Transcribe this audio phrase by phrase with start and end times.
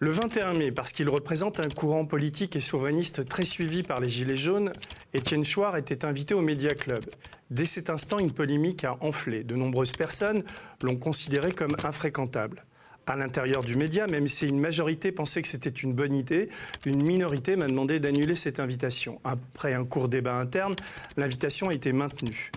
[0.00, 4.08] Le 21 mai, parce qu'il représente un courant politique et souverainiste très suivi par les
[4.08, 4.72] Gilets jaunes,
[5.14, 7.04] Étienne Chouard était invité au Média Club.
[7.50, 9.42] Dès cet instant, une polémique a enflé.
[9.44, 10.42] De nombreuses personnes
[10.82, 12.64] l'ont considéré comme infréquentable.
[13.08, 16.50] À l'intérieur du média, même si une majorité pensait que c'était une bonne idée,
[16.84, 19.18] une minorité m'a demandé d'annuler cette invitation.
[19.24, 20.76] Après un court débat interne,
[21.16, 22.50] l'invitation a été maintenue.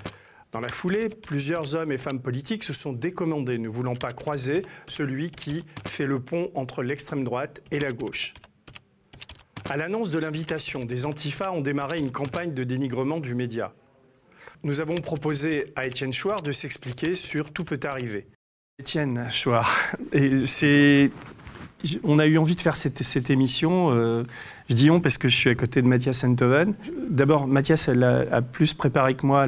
[0.51, 4.63] Dans la foulée, plusieurs hommes et femmes politiques se sont décommandés, ne voulant pas croiser
[4.87, 8.33] celui qui fait le pont entre l'extrême droite et la gauche.
[9.69, 13.73] À l'annonce de l'invitation, des antifas ont démarré une campagne de dénigrement du média.
[14.63, 18.27] Nous avons proposé à Étienne Chouard de s'expliquer sur Tout peut arriver.
[18.81, 19.71] Étienne Chouard,
[20.45, 21.11] c'est
[22.03, 23.89] on a eu envie de faire cette, émission.
[23.91, 24.23] Euh,
[24.69, 26.73] je dis on parce que je suis à côté de Mathias Enthoven.
[27.09, 29.47] D'abord, Mathias a, plus préparé que moi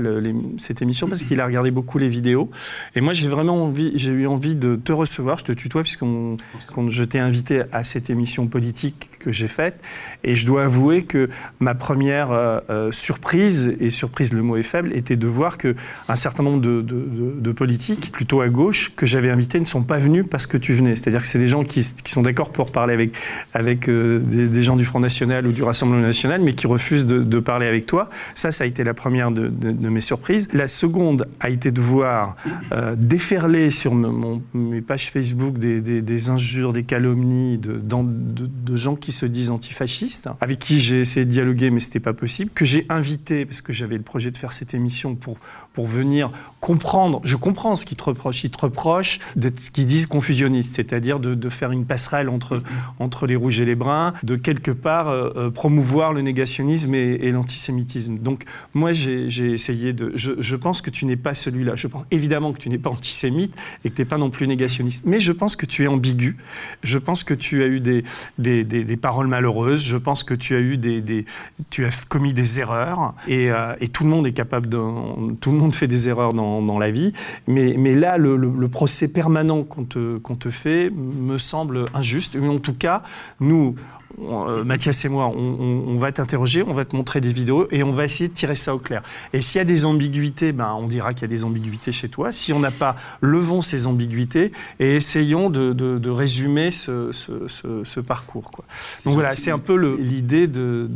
[0.57, 2.49] cette émission parce qu'il a regardé beaucoup les vidéos.
[2.95, 5.37] Et moi, j'ai vraiment envie, j'ai eu envie de te recevoir.
[5.37, 9.83] Je te tutoie puisque je t'ai invité à cette émission politique que j'ai faite.
[10.23, 14.63] Et je dois avouer que ma première euh, euh, surprise, et surprise le mot est
[14.63, 15.75] faible, était de voir que
[16.09, 20.25] un certain nombre de, politiques, plutôt à gauche, que j'avais invités ne sont pas venus
[20.29, 20.95] parce que tu venais.
[20.95, 23.11] C'est-à-dire que c'est des gens qui sont d'accord pour parler avec,
[23.53, 27.39] avec euh, des, gens du Front National ou du Rassemblement National, mais qui refusent de,
[27.39, 28.09] parler avec toi.
[28.35, 29.49] Ça, ça a été la première de,
[29.89, 30.47] mes surprises.
[30.53, 32.35] La seconde a été de voir
[32.71, 39.25] euh, déferler sur mes pages Facebook des, des, injures, des calomnies de, gens qui se
[39.25, 43.45] disent antifascistes, avec qui j'ai essayé de dialoguer, mais c'était pas possible, que j'ai invité,
[43.45, 45.37] parce que j'avais le projet de faire cette émission pour,
[45.73, 47.21] pour venir comprendre.
[47.23, 48.43] Je comprends ce qu'ils te reprochent.
[48.43, 53.35] Ils te reprochent de ce qu'ils disent confusionniste, c'est-à-dire de faire une passerelle entre, les
[53.35, 58.17] rouges et les bruns, de quelque part euh, euh, promouvoir le négationnisme et, l'antisémitisme.
[58.17, 60.11] Donc moi, j'ai essayé de...
[60.15, 61.75] Je, pense que tu n'es pas celui-là.
[61.75, 64.47] Je pense évidemment que tu n'es pas antisémite et que tu n'es pas non plus
[64.47, 65.05] négationniste.
[65.05, 66.37] Mais je pense que tu es ambigu.
[66.83, 68.03] Je pense que tu as eu des,
[68.37, 69.83] des, des, paroles malheureuses.
[69.83, 71.25] Je pense que tu as eu des...
[71.69, 73.15] tu as commis des erreurs.
[73.27, 74.77] Et, euh, et, tout le monde est capable de...
[75.39, 77.13] Tout le monde fait des erreurs dans, dans la vie.
[77.47, 82.35] Mais, mais là, le, procès permanent qu'on te, qu'on te fait me semble juste.
[82.35, 83.03] Mais en tout cas,
[83.39, 83.75] nous,
[84.19, 87.91] euh, Mathias et moi, on, va t'interroger, on va te montrer des vidéos et on
[87.91, 89.01] va essayer de tirer ça au clair.
[89.33, 92.09] Et s'il y a des ambiguïtés, ben, on dira qu'il y a des ambiguïtés chez
[92.09, 92.31] toi.
[92.31, 98.51] Si on n'a pas, levons ces ambiguïtés et essayons de, résumer ce, parcours.
[98.51, 98.65] Quoi.
[99.05, 100.87] Donc voilà, c'est un peu l'idée de...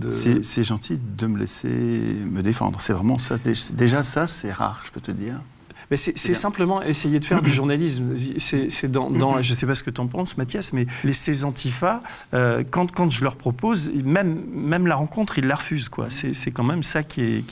[0.43, 2.81] C'est gentil de me laisser me défendre.
[2.81, 3.37] C'est vraiment ça.
[3.73, 5.35] Déjà ça, c'est rare, je peux te dire.
[5.89, 8.15] Mais c'est simplement essayer de faire du journalisme.
[8.37, 11.13] C'est dans, dans, je ne sais pas ce que tu en penses, Mathias, mais les,
[11.13, 12.01] ces antifas,
[12.33, 15.89] euh, quand, quand je leur propose, même, même la rencontre, ils la refusent.
[16.09, 17.43] C'est quand même ça qui est.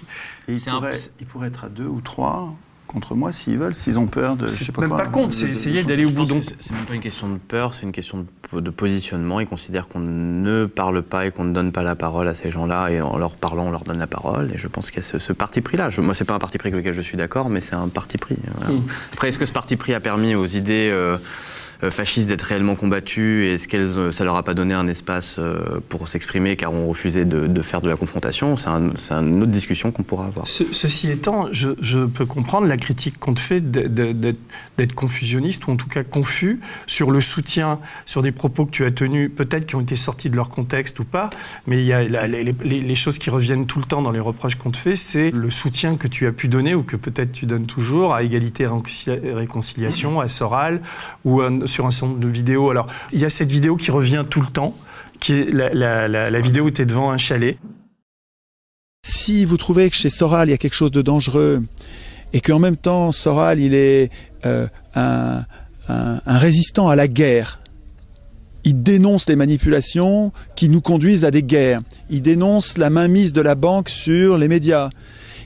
[0.48, 2.56] il, pourrait, il pourrait être à deux ou trois
[2.88, 4.48] contre moi s'ils veulent, s'ils ont peur de.
[4.48, 6.26] C'est même pas contre, c'est essayer d'aller au bout.
[6.26, 9.40] C'est même pas une question de peur, c'est une question de, positionnement.
[9.40, 12.52] Ils considèrent qu'on ne parle pas et qu'on ne donne pas la parole à ces
[12.52, 14.52] gens-là, et en leur parlant, on leur donne la parole.
[14.54, 15.90] Et je pense qu'il y a ce, parti pris-là.
[15.98, 18.18] Moi, c'est pas un parti pris avec lequel je suis d'accord, mais c'est un parti
[18.18, 18.36] pris.
[18.36, 18.74] Mmh.
[19.14, 20.90] Après, est-ce que ce parti pris a permis aux idées.
[20.92, 21.18] Euh,
[21.82, 25.80] fascistes d'être réellement combattus Est-ce que euh, ça leur a pas donné un espace euh,
[25.90, 28.58] pour s'exprimer car on refusait de, faire de la confrontation?
[28.58, 30.48] C'est une autre discussion qu'on pourra avoir.
[30.48, 35.88] ceci étant, je, peux comprendre la critique qu'on te fait d'être confusionniste ou en tout
[35.88, 39.82] cas confus sur le soutien, sur des propos que tu as tenus, peut-être qui ont
[39.82, 41.30] été sortis de leur contexte ou pas,
[41.68, 44.72] mais il y a les, choses qui reviennent tout le temps dans les reproches qu'on
[44.72, 47.66] te fait, c'est le soutien que tu as pu donner ou que peut-être tu donnes
[47.66, 50.82] toujours à Égalité et Réconciliation, à Soral
[51.24, 52.70] ou à sur un certain nombre de vidéos.
[52.70, 54.76] Alors, il y a cette vidéo qui revient tout le temps,
[55.20, 57.58] qui est la, vidéo où tu es devant un chalet.
[59.06, 61.62] Si vous trouvez que chez Soral, il y a quelque chose de dangereux,
[62.34, 64.12] et qu'en même temps, Soral, il est
[64.46, 65.46] euh, un,
[66.26, 67.60] résistant à la guerre,
[68.64, 71.82] il dénonce les manipulations qui nous conduisent à des guerres.
[72.10, 74.90] Il dénonce la mainmise de la banque sur les médias.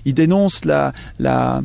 [0.05, 1.61] Il dénonce la, la,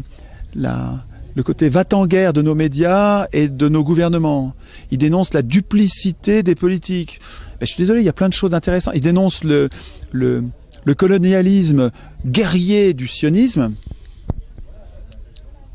[0.57, 4.55] la, le côté va-t-en-guerre de nos médias et de nos gouvernements.
[4.91, 7.21] Il dénonce la duplicité des politiques.
[7.61, 8.95] Ben, je suis désolé, il y a plein de choses intéressantes.
[8.97, 9.69] Il dénonce le,
[10.97, 11.91] colonialisme
[12.25, 13.73] guerrier du sionisme.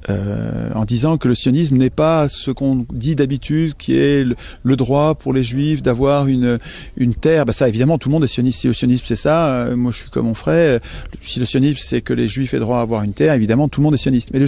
[0.10, 4.24] Euh, en disant que le sionisme n'est pas ce qu'on dit d'habitude, qui est
[4.64, 6.58] le, droit pour les juifs d'avoir une,
[6.96, 7.46] une terre.
[7.46, 8.62] Ben ça, évidemment, tout le monde est sioniste.
[8.62, 10.80] Si le sionisme c'est ça, euh, moi je suis comme mon frère.
[11.22, 13.82] Si le sionisme c'est que les juifs aient droit à avoir une terre, évidemment, tout
[13.82, 14.32] le monde est sioniste.
[14.34, 14.48] Mais le,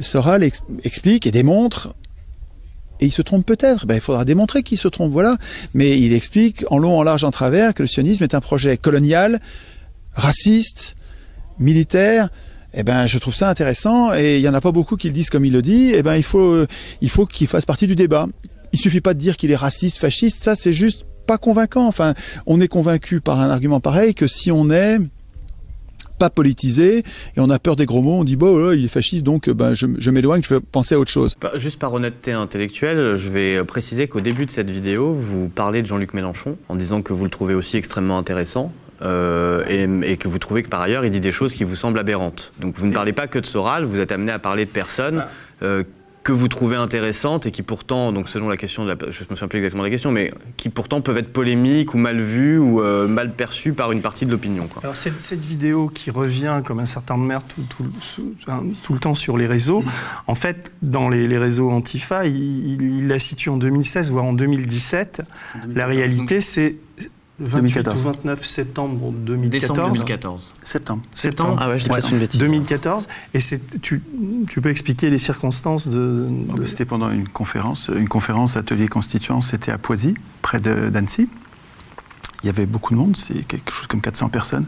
[0.00, 0.48] Soral
[0.84, 1.94] explique et démontre
[3.00, 3.86] et il se trompe peut-être.
[3.86, 5.36] Ben, il faudra démontrer qu'il se trompe, voilà.
[5.74, 8.76] Mais il explique en long, en large, en travers que le sionisme est un projet
[8.76, 9.40] colonial,
[10.12, 10.96] raciste,
[11.58, 12.28] militaire,
[12.74, 15.14] eh ben, je trouve ça intéressant et il y en a pas beaucoup qui le
[15.14, 15.92] disent comme il le dit.
[15.94, 16.64] Eh ben, il faut,
[17.00, 18.26] il faut qu'il fasse partie du débat.
[18.72, 20.42] Il suffit pas de dire qu'il est raciste, fasciste.
[20.42, 21.86] Ça, c'est juste pas convaincant.
[21.86, 22.14] Enfin,
[22.46, 24.98] on est convaincu par un argument pareil que si on est
[26.18, 27.04] pas politisé et
[27.38, 29.74] on a peur des gros mots, on dit bon, oh il est fasciste, donc ben,
[29.74, 31.34] je, je m'éloigne, je vais penser à autre chose.
[31.40, 35.82] Bah, juste par honnêteté intellectuelle, je vais préciser qu'au début de cette vidéo, vous parlez
[35.82, 38.72] de Jean-Luc Mélenchon en disant que vous le trouvez aussi extrêmement intéressant.
[39.00, 41.76] Euh, et, et, que vous trouvez que par ailleurs il dit des choses qui vous
[41.76, 42.52] semblent aberrantes.
[42.58, 45.24] Donc vous ne parlez pas que de Soral, vous êtes amené à parler de personnes
[45.62, 45.84] euh,
[46.28, 49.34] que vous trouvez intéressantes et qui pourtant, donc selon la question, de la, je me
[49.34, 52.58] souviens plus exactement de la question, mais qui pourtant peuvent être polémiques ou mal vues
[52.58, 54.68] ou euh, mal perçues par une partie de l'opinion.
[54.82, 57.90] Alors cette, cette, vidéo qui revient comme un certain de mer tout, tout,
[58.82, 59.82] tout, le temps sur les réseaux,
[60.26, 64.26] en fait, dans les, les réseaux Antifa, il, il, il, la situe en 2016 voire
[64.26, 65.22] en 2017.
[65.54, 65.76] 2014.
[65.78, 66.76] La réalité, c'est
[67.40, 68.00] 28 2014.
[68.00, 69.60] ou 29 septembre 2014.
[69.60, 70.50] Décembre 2014.
[70.62, 71.02] Septembre.
[71.14, 71.56] Septembre.
[71.60, 72.00] Ah ouais, je ouais.
[72.00, 72.40] une bêtise.
[72.40, 73.06] 2014.
[73.34, 73.38] Et
[73.80, 74.02] tu,
[74.48, 76.26] tu peux expliquer les circonstances de.
[76.56, 76.64] de...
[76.64, 79.40] C'était pendant une conférence, une conférence atelier constituant.
[79.40, 81.28] C'était à Poisy, près d'Annecy.
[82.42, 84.66] Il y avait beaucoup de monde, c'est quelque chose comme 400 personnes.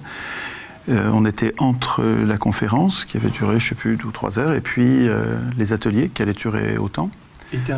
[0.88, 4.11] Euh, on était entre la conférence qui avait duré, je ne sais plus, deux ou
[4.11, 7.11] trois heures, et puis euh, les ateliers qui allaient durer autant.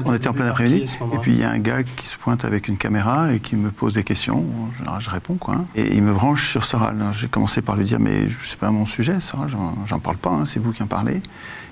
[0.05, 0.85] On était en plein après-midi.
[1.15, 3.57] Et puis il y a un gars qui se pointe avec une caméra et qui
[3.57, 4.45] me pose des questions.
[4.83, 5.65] Alors, je réponds, quoi.
[5.75, 6.97] Et il me branche sur Soral.
[7.13, 9.51] J'ai commencé par lui dire Mais c'est pas mon sujet, Soral,
[9.87, 11.17] j'en parle pas, hein, c'est vous qui en parlez.
[11.17, 11.23] Et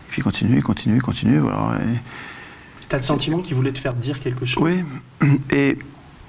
[0.08, 1.38] puis continue, continue, continue.
[1.38, 1.78] Voilà.
[1.80, 1.98] Et...
[2.88, 4.62] Tu as le sentiment qu'il voulait te faire dire quelque chose?
[4.62, 4.84] Oui.
[5.50, 5.78] Et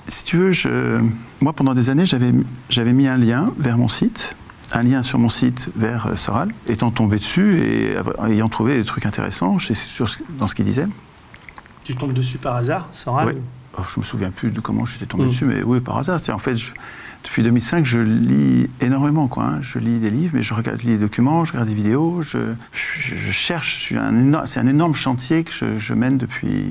[0.08, 1.02] si tu veux, je...
[1.40, 4.36] moi pendant des années, j'avais mis un lien vers mon site
[4.74, 7.96] un lien sur mon site vers Soral, étant tombé dessus et
[8.30, 9.58] ayant trouvé des trucs intéressants
[10.40, 10.88] dans ce qu'il disait.
[11.84, 13.34] Tu tombes dessus par hasard, Soral oui.
[13.78, 15.30] oh, Je me souviens plus de comment j'étais tombé mmh.
[15.30, 16.20] dessus, mais oui, par hasard.
[16.20, 16.72] C'est en fait, je,
[17.24, 19.46] depuis 2005, je lis énormément, quoi.
[19.46, 19.60] Hein.
[19.62, 22.22] Je lis des livres, mais je regarde je lis des documents, je regarde des vidéos,
[22.22, 22.54] je,
[23.32, 23.94] cherche.
[24.46, 26.66] C'est un énorme chantier que je, mène depuis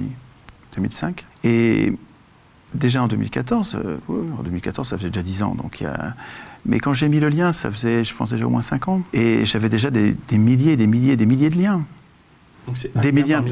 [0.74, 1.26] 2005.
[1.44, 1.92] Et
[2.74, 3.98] déjà en 2014, euh,
[4.38, 6.14] en 2014, ça faisait déjà 10 ans, donc il y a.
[6.66, 9.00] Mais quand j'ai mis le lien, ça faisait, je pense, déjà au moins 5 ans.
[9.14, 11.84] Et j'avais déjà des, des milliers, des milliers, des milliers de liens.
[12.66, 13.42] Donc des médias.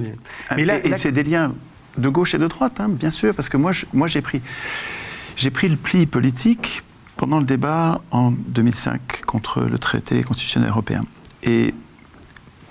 [0.57, 1.53] Mais là, et, c'est des liens
[1.97, 4.41] de gauche et de droite, hein, bien sûr, parce que moi, je, moi j'ai pris,
[5.37, 6.83] j'ai pris le pli politique
[7.17, 11.05] pendant le débat en 2005 contre le traité constitutionnel européen.
[11.43, 11.75] Et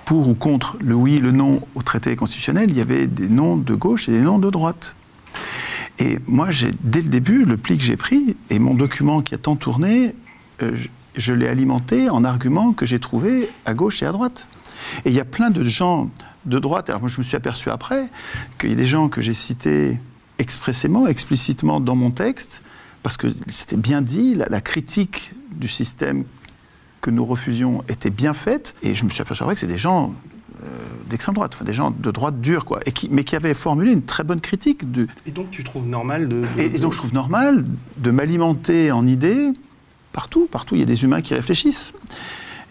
[0.05, 3.57] pour ou contre le oui, le non au traité constitutionnel, il y avait des noms
[3.57, 4.95] de gauche et des noms de droite.
[5.99, 6.49] Et moi,
[6.81, 10.15] dès le début, le pli que j'ai pris et mon document qui a tant tourné,
[10.61, 10.87] euh, je,
[11.17, 14.47] je l'ai alimenté en arguments que j'ai trouvés à gauche et à droite.
[15.05, 16.09] Et il y a plein de gens
[16.45, 18.07] de droite, alors moi je me suis aperçu après
[18.59, 19.99] qu'il y a des gens que j'ai cités
[20.39, 22.61] expressément, explicitement dans mon texte,
[23.03, 26.23] parce que c'était bien dit, la, la, critique du système
[27.01, 29.77] que nous refusions était bien faite, et je me suis aperçu après que c'est des
[29.77, 30.13] gens
[30.63, 30.67] euh,
[31.09, 33.91] d'extrême droite, enfin des gens de droite dure, quoi, et qui, mais qui avaient formulé
[33.91, 34.91] une très bonne critique.
[34.91, 35.07] De...
[35.25, 36.41] Et donc tu trouves normal de...
[36.41, 37.65] de et, et, donc je trouve normal
[37.97, 39.51] de m'alimenter en idées
[40.17, 41.93] partout, partout, il y a des humains qui réfléchissent.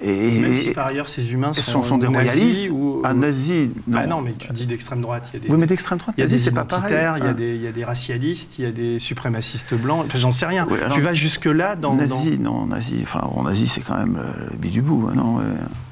[0.03, 3.71] Et, Même si par ailleurs ces humains sont, sont, des royalistes ou, un nazi.
[3.87, 3.97] Non.
[3.97, 5.31] Bah non, mais tu dis d'extrême droite.
[5.33, 6.95] Il y a des, oui, mais d'extrême droite, il y a des c'est pas pareil.
[7.17, 10.05] Il y, a des, y a des racialistes, il y a des suprémacistes blancs.
[10.07, 10.67] Enfin, j'en sais rien.
[10.71, 11.95] Oui, alors, tu vas jusque là dans.
[11.95, 12.53] Nazi, dans...
[12.53, 13.01] non, nazi.
[13.03, 15.39] Enfin, bon, nazi, c'est quand même euh, le du bout, hein, non.
[15.39, 15.43] Euh...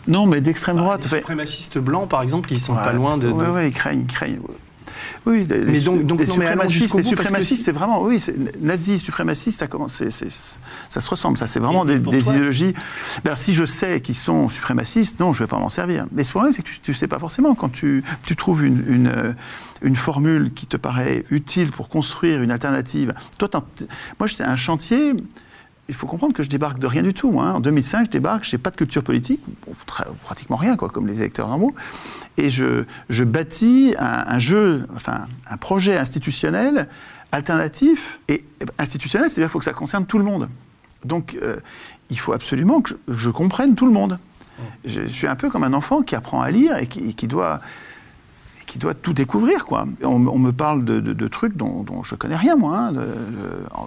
[0.06, 1.02] Non, mais d'extrême droite.
[1.10, 3.28] Les suprémacistes blancs, par exemple, ils sont ouais, pas loin de.
[3.28, 3.50] Oui, de...
[3.50, 4.40] oui, ils craignent, ils craignent.
[5.26, 8.22] Oui, les, mais donc, donc les non, suprémacistes, les suprémacistes, c'est vraiment, oui,
[8.60, 11.98] nazis, suprémacistes, ça commence, c est, c est, ça se ressemble, ça, c'est vraiment des,
[11.98, 12.74] des idéologies.
[13.24, 16.06] Ben, si je sais qu'ils sont suprémacistes, non, je ne vais pas m'en servir.
[16.12, 18.84] Mais ce problème, c'est que tu ne sais pas forcément quand tu, tu trouves une,
[18.86, 19.34] une,
[19.82, 23.14] une, formule qui te paraît utile pour construire une alternative.
[23.38, 23.48] Toi,
[24.18, 25.14] moi, c'est un chantier
[25.88, 27.40] il faut comprendre que je débarque de rien du tout.
[27.40, 27.54] Hein.
[27.54, 29.40] En 2005, je débarque, je n'ai pas de culture politique,
[30.22, 31.74] pratiquement rien, quoi, comme les électeurs normaux.
[32.38, 36.88] Et je, je bâtis un, un, jeu, enfin, un projet institutionnel
[37.32, 38.18] alternatif.
[38.28, 38.44] Et
[38.78, 40.48] institutionnel, c'est-à-dire qu'il faut que ça concerne tout le monde.
[41.04, 41.56] Donc, euh,
[42.08, 44.18] il faut absolument que je, je, comprenne tout le monde.
[44.84, 47.12] Je, je suis un peu comme un enfant qui apprend à lire et qui, et
[47.12, 47.60] qui doit
[48.66, 49.64] qui doit tout découvrir.
[49.64, 49.86] Quoi.
[50.02, 52.92] On, on me parle de, de, de trucs dont, dont, je connais rien, moi, hein,
[52.92, 53.04] de, de,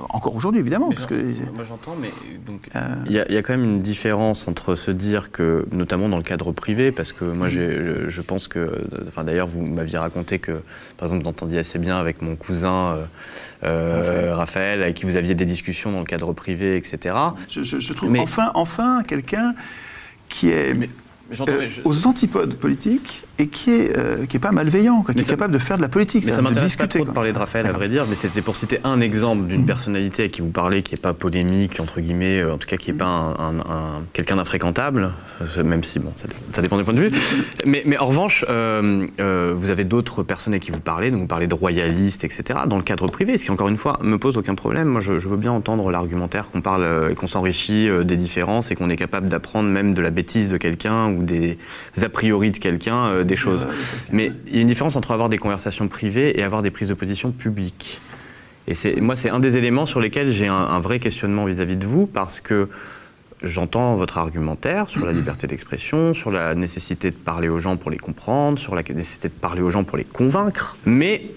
[0.10, 0.90] encore aujourd'hui, évidemment.
[0.90, 1.16] Parce que,
[1.54, 2.12] moi, j'entends, mais
[2.48, 2.70] donc
[3.08, 3.26] il euh...
[3.30, 6.52] y, y, a quand même une différence entre se dire que, notamment dans le cadre
[6.52, 10.62] privé, parce que moi, je, je, pense que, enfin, d'ailleurs, vous m'aviez raconté que,
[10.98, 13.06] par exemple, vous entendiez assez bien avec mon cousin euh,
[13.64, 17.16] euh, Raphaël, avec qui vous aviez des discussions dans le cadre privé, etc.
[17.50, 18.20] Je, je trouve mais...
[18.20, 19.54] enfin, enfin quelqu'un
[20.30, 20.74] qui est.
[20.74, 20.88] Mais
[21.30, 25.54] euh, aux antipodes politiques et qui est, euh, qui est pas malveillant, qui est capable
[25.54, 26.26] de faire de la politique.
[26.26, 28.56] Mais ça m'intéresse pas trop de parler de Raphaël, à vrai dire, mais c'était pour
[28.56, 29.66] citer un exemple d'une mm.
[29.66, 32.78] personnalité à qui vous parlez, qui n'est pas polémique, entre guillemets, euh, en tout cas
[32.78, 35.12] qui n'est pas un, quelqu'un d'infréquentable,
[35.64, 37.12] même si, bon, ça, dépend des points de vue.
[37.66, 41.48] Mais, mais en revanche, vous avez d'autres personnes à qui vous parlez, donc vous parlez
[41.48, 44.56] de royalistes, etc., dans le cadre privé, ce qui, encore une fois, me pose aucun
[44.56, 44.88] problème.
[44.88, 48.90] Moi, je, veux bien entendre l'argumentaire qu'on parle et qu'on s'enrichit des différences et qu'on
[48.90, 51.58] est capable d'apprendre même de la bêtise de quelqu'un ou des
[52.02, 53.68] a priori de quelqu'un euh, des choses.
[54.12, 56.90] Mais il y a une différence entre avoir des conversations privées et avoir des prises
[56.90, 58.00] de position publiques.
[58.68, 61.88] Et c'est, moi, c'est un des éléments sur lesquels j'ai un, vrai questionnement vis-à-vis de
[61.88, 62.68] vous, parce que
[63.42, 67.92] j'entends votre argumentaire sur la liberté d'expression, sur la nécessité de parler aux gens pour
[67.92, 71.32] les comprendre, sur la nécessité de parler aux gens pour les convaincre, mais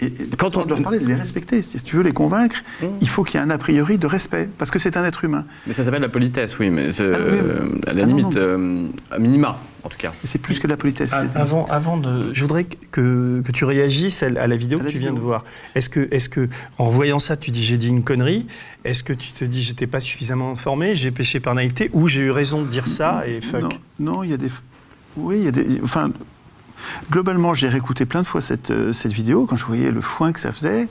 [0.00, 2.86] et, quand on leur parler de les respecter, si tu veux les convaincre, mmh.
[3.00, 5.24] il faut qu'il y ait un a priori de respect, parce que c'est un être
[5.24, 5.44] humain.
[5.66, 9.60] Mais ça s'appelle la politesse, oui, mais euh, ah, à la limite, euh, à minima,
[9.82, 10.12] en tout cas.
[10.24, 11.12] C'est plus que la politesse.
[11.34, 15.12] avant, avant de, je voudrais que, que tu réagisses à la vidéo que tu viens
[15.12, 15.44] de voir.
[15.74, 18.46] Est-ce que, est que, en voyant ça, tu dis j'ai dit une connerie?
[18.84, 22.22] Est-ce que tu te dis j'étais pas suffisamment informé, j'ai péché par naïveté, ou j'ai
[22.22, 23.78] eu raison de dire ça et fuck?
[23.98, 24.50] Non, il y a des,
[25.16, 26.12] oui, il y a des, enfin
[27.10, 30.32] Globalement, j'ai réécouté plein de fois cette, euh, cette vidéo quand je voyais le foin
[30.32, 30.88] que ça faisait.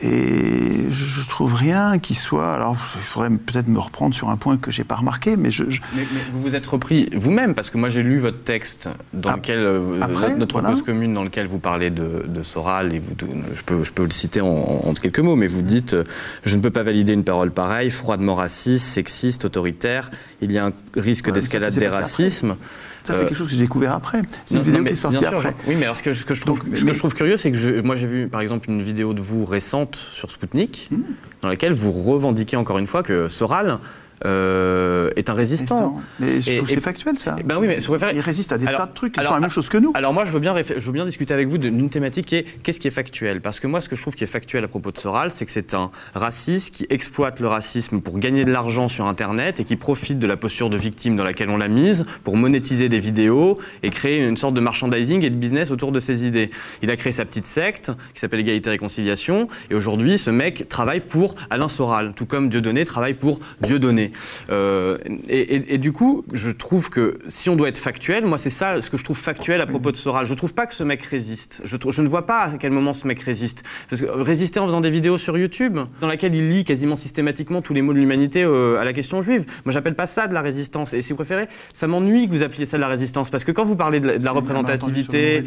[0.00, 2.54] Et je trouve rien qui soit.
[2.54, 5.64] Alors, il faudrait peut-être me reprendre sur un point que j'ai pas remarqué, mais je.
[5.64, 9.36] Mais, vous vous êtes repris vous-même, parce que moi j'ai lu votre texte dans ah,
[9.36, 13.14] lequel euh, notre cause commune, dans lequel vous parlez de, Soral, et vous,
[13.52, 16.04] je peux, je peux le citer en, quelques mots, mais vous dites euh,
[16.44, 20.12] je ne peux pas valider une parole pareille, froidement raciste, sexiste, autoritaire.
[20.40, 22.54] Il y a un risque d'escalade des racismes.
[23.08, 24.20] Ça, c'est euh, quelque chose que j'ai découvert après.
[24.44, 25.54] C'est une vidéo qui est sortie après.
[25.66, 27.96] oui, mais alors ce que, je, trouve, ce que je trouve curieux, c'est que moi
[27.96, 31.00] j'ai vu par exemple une vidéo de vous récente sur Spoutnik, hmm.
[31.40, 33.78] dans laquelle vous revendiquez encore une fois que Soral
[34.24, 35.96] euh, est un résistant.
[36.18, 37.36] Mais je trouve c'est factuel ça.
[37.44, 37.78] Ben oui, mais
[38.14, 39.92] Il résiste à des tas de trucs qui sont la même chose que nous.
[39.94, 42.44] Alors moi, je veux bien, je veux bien discuter avec vous d'une thématique qui est
[42.62, 43.40] qu'est-ce qui est factuel?
[43.40, 45.46] Parce que moi, ce que je trouve qui est factuel à propos de Soral, c'est
[45.46, 49.64] que c'est un raciste qui exploite le racisme pour gagner de l'argent sur Internet et
[49.64, 53.00] qui profite de la posture de victime dans laquelle on l'a mise pour monétiser des
[53.00, 56.50] vidéos et créer une sorte de merchandising et de business autour de ses idées.
[56.82, 60.68] Il a créé sa petite secte qui s'appelle Égalité et Réconciliation et aujourd'hui, ce mec
[60.68, 64.07] travaille pour Alain Soral, tout comme Dieudonné travaille pour Dieudonné.
[64.50, 64.98] Euh,
[65.28, 68.90] et, du coup, je trouve que si on doit être factuel, moi c'est ça ce
[68.90, 70.26] que je trouve factuel à propos de Soral.
[70.26, 71.60] Je trouve pas que ce mec résiste.
[71.64, 73.62] Je, je, ne vois pas à quel moment ce mec résiste.
[73.88, 77.62] Parce que résister en faisant des vidéos sur YouTube, dans laquelle il lit quasiment systématiquement
[77.62, 80.34] tous les mots de l'humanité euh, à la question juive, moi j'appelle pas ça de
[80.34, 80.92] la résistance.
[80.92, 83.30] Et si vous préférez, ça m'ennuie que vous appeliez ça de la résistance.
[83.30, 85.42] Parce que quand vous parlez de la, représentativité.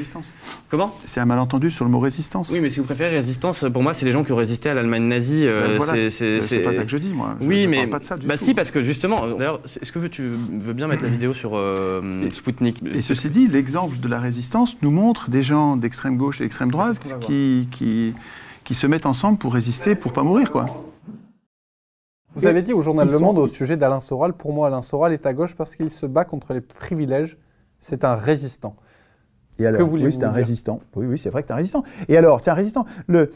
[0.70, 0.96] Comment?
[1.06, 2.50] C'est un malentendu sur le mot résistance.
[2.52, 4.74] Oui, mais si vous préférez résistance, pour moi, c'est les gens qui ont résisté à
[4.74, 5.46] l'Allemagne nazie.
[5.48, 7.36] Euh, ben c'est pas ça que je dis, moi.
[7.42, 7.88] oui, mais.
[7.88, 10.88] Pas de ça du bah si, parce que justement, d'ailleurs, est-ce que tu veux bien
[10.88, 12.82] mettre la vidéo sur euh, Spoutnik?
[12.94, 16.72] Et ceci dit, l'exemple de la résistance nous montre des gens d'extrême gauche et d'extrême
[16.72, 18.14] droite qui, qui,
[18.64, 20.66] qui, se mettent ensemble pour résister, pour pas mourir, quoi.
[22.36, 25.12] Vous avez dit au journal Le Monde au sujet d'Alain Soral, pour moi, Alain Soral
[25.12, 27.38] est à gauche parce qu'il se bat contre les privilèges.
[27.80, 28.76] C'est un résistant.
[29.60, 30.80] Et alors, oui, c'est un résistant.
[30.96, 31.84] Oui, oui, c'est vrai que c'est un résistant.
[32.08, 32.86] Et alors, c'est un résistant.
[33.08, 33.30] Le,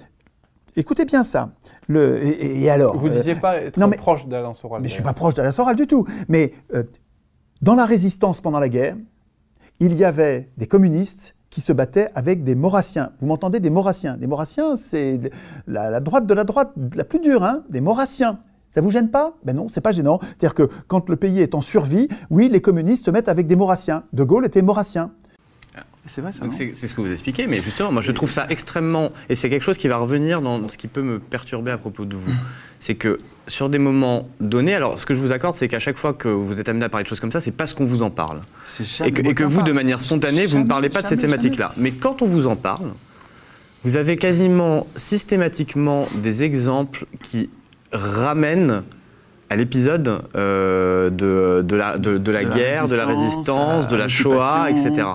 [0.77, 1.51] Écoutez bien ça.
[1.87, 4.81] Le, et, alors Vous ne disiez pas être non, mais, proche d'Alain Soral.
[4.81, 6.05] Mais je ne suis pas proche d'Alain Soral du tout.
[6.27, 6.83] Mais euh,
[7.61, 8.97] dans la résistance pendant la guerre,
[9.79, 13.11] il y avait des communistes qui se battaient avec des maurassiens.
[13.19, 14.17] Vous m'entendez Des maurassiens?
[14.17, 15.31] Des maurassiens, c'est
[15.67, 18.39] la, droite de la droite la plus dure, hein des maurassiens.
[18.67, 19.35] Ça vous gêne pas?
[19.45, 20.19] Ben non, c'est pas gênant.
[20.21, 23.55] C'est-à-dire que quand le pays est en survie, oui, les communistes se mettent avec des
[23.55, 24.03] maurassiens.
[24.11, 25.11] De Gaulle était maurassien.
[26.07, 26.45] C'est vrai, ça.
[26.51, 29.11] C'est ce que vous expliquez, mais justement, moi je trouve ça extrêmement.
[29.29, 32.05] Et c'est quelque chose qui va revenir dans ce qui peut me perturber à propos
[32.05, 32.31] de vous.
[32.79, 35.97] C'est que sur des moments donnés, alors ce que je vous accorde, c'est qu'à chaque
[35.97, 38.03] fois que vous êtes amené à parler de choses comme ça, c'est parce qu'on vous
[38.03, 38.41] en parle.
[39.03, 41.73] Et que, et que vous, de manière spontanée, vous ne parlez pas de ces thématiques-là.
[41.77, 42.91] Mais quand on vous en parle,
[43.83, 47.49] vous avez quasiment systématiquement des exemples qui
[47.91, 48.83] ramènent
[49.49, 54.67] à l'épisode euh, de, de, la, de, la guerre, de la résistance, de la Shoah,
[54.69, 55.07] etc.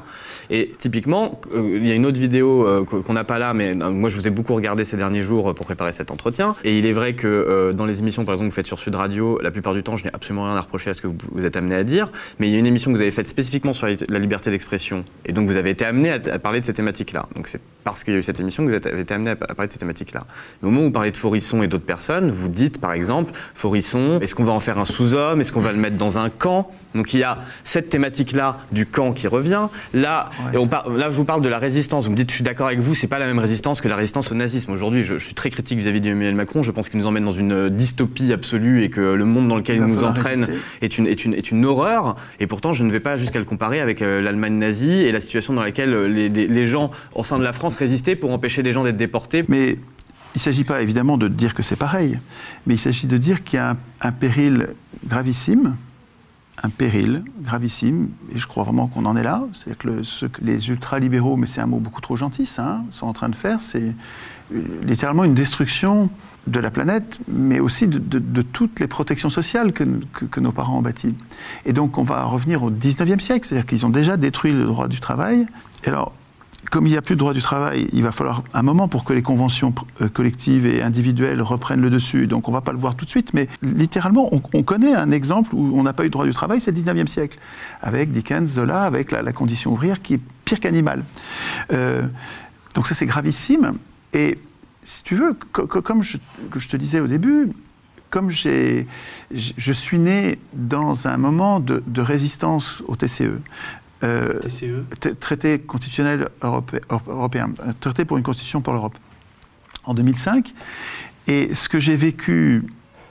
[0.52, 3.74] Et typiquement, euh, il y a une autre vidéo euh, qu'on n'a pas là, mais
[3.74, 6.56] moi je vous ai beaucoup regardé ces derniers jours pour préparer cet entretien.
[6.64, 8.94] Et il est vrai que dans les émissions, par exemple, que vous faites sur Sud
[8.94, 11.44] Radio, la plupart du temps, je n'ai absolument rien à reprocher à ce que vous,
[11.44, 12.10] êtes amené à dire.
[12.38, 15.04] Mais il y a une émission que vous avez faite spécifiquement sur la liberté d'expression.
[15.24, 17.26] Et donc vous avez été amené à, parler de ces thématiques-là.
[17.36, 19.36] Donc c'est parce qu'il y a eu cette émission que vous avez été amené à,
[19.36, 20.26] parler de ces thématiques-là.
[20.62, 24.19] Au moment où vous parlez de Forisson et d'autres personnes, vous dites par exemple, Forisson
[24.20, 25.40] Est-ce qu'on va en faire un sous-homme?
[25.40, 26.70] Est-ce qu'on va le mettre dans un camp?
[26.94, 29.68] Donc il y a cette thématique-là du camp qui revient.
[29.94, 32.04] Là, et on là, je vous parle de la résistance.
[32.06, 33.96] Vous me dites, je suis d'accord avec vous, c'est pas la même résistance que la
[33.96, 34.72] résistance au nazisme.
[34.72, 36.62] Aujourd'hui, je, suis très critique vis-à-vis d'Emmanuel Macron.
[36.62, 39.76] Je pense qu'il nous emmène dans une dystopie absolue et que le monde dans lequel
[39.76, 40.48] il, nous entraîne
[40.82, 42.16] est une, est, une, est une horreur.
[42.40, 45.20] Et pourtant, je ne vais pas jusqu'à le comparer avec euh, l'Allemagne nazie et la
[45.20, 48.62] situation dans laquelle euh, les, les, gens au sein de la France résistaient pour empêcher
[48.62, 49.44] des gens d'être déportés.
[49.48, 49.78] Mais
[50.34, 52.18] il ne s'agit pas évidemment de dire que c'est pareil,
[52.66, 54.68] mais il s'agit de dire qu'il y a un, péril
[55.04, 55.76] gravissime,
[56.62, 59.42] un péril gravissime, et je crois vraiment qu'on en est là.
[59.52, 62.84] C'est-à-dire que, ce que les ultralibéraux, mais c'est un mot beaucoup trop gentil, ça, hein,
[62.90, 63.92] sont en train de faire, c'est
[64.54, 66.10] euh, littéralement une destruction
[66.46, 69.84] de la planète, mais aussi de, toutes les protections sociales que,
[70.30, 71.14] que, nos parents ont bâties.
[71.66, 74.88] Et donc on va revenir au 19e siècle, c'est-à-dire qu'ils ont déjà détruit le droit
[74.88, 75.46] du travail.
[75.84, 76.12] Et alors,
[76.70, 79.02] comme il n'y a plus de droit du travail, il va falloir un moment pour
[79.02, 82.28] que les conventions euh, collectives et individuelles reprennent le dessus.
[82.28, 85.10] Donc on ne va pas le voir tout de suite, mais littéralement, on, connaît un
[85.10, 87.38] exemple où on n'a pas eu de droit du travail, c'est le 19e siècle,
[87.82, 91.04] avec Dickens, Zola, avec la, condition ouvrière qui est pire qu'animal.
[91.72, 92.06] Euh,
[92.74, 93.74] donc ça c'est gravissime.
[94.12, 94.38] Et
[94.84, 96.18] si tu veux, comme je,
[96.68, 97.50] te disais au début,
[98.10, 98.84] comme je
[99.72, 103.40] suis né dans un moment de résistance au TCE,
[104.02, 105.14] euh, TCE.
[105.18, 108.96] traité constitutionnel européen, traité pour une constitution pour l'Europe,
[109.84, 110.54] en 2005.
[111.26, 112.64] Et ce que j'ai vécu,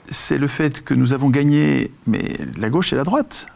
[0.08, 3.46] c'est le fait que nous avons gagné, mais la gauche et la droite,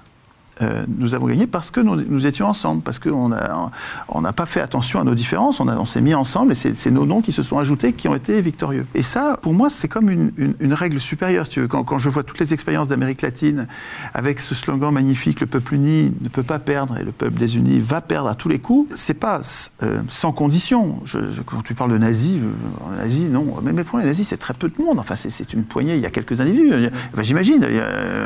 [0.62, 3.70] euh, nous avons gagné parce que nous, étions ensemble, parce qu'on n'a
[4.08, 7.20] on pas fait attention à nos différences, on, s'est mis ensemble et c'est nos noms
[7.20, 8.86] qui se sont ajoutés qui ont été victorieux.
[8.94, 11.46] Et ça, pour moi, c'est comme une, règle supérieure.
[11.68, 13.66] Quand, je vois toutes les expériences d'Amérique latine
[14.12, 17.80] avec ce slogan magnifique, le peuple uni ne peut pas perdre et le peuple désunis
[17.80, 19.40] va perdre à tous les coups, c'est pas
[19.82, 21.00] euh, sans condition.
[21.46, 24.54] Quand tu parles de nazis, euh, nazis non, mais, mais pour les nazis, c'est très
[24.54, 24.98] peu de monde.
[24.98, 26.90] Enfin, c'est une poignée, il y a quelques individus.
[27.18, 27.66] J'imagine,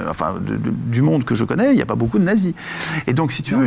[0.08, 2.54] enfin, du monde que je connais, il n'y a pas beaucoup de nazis.
[3.06, 3.66] Et donc, si tu veux.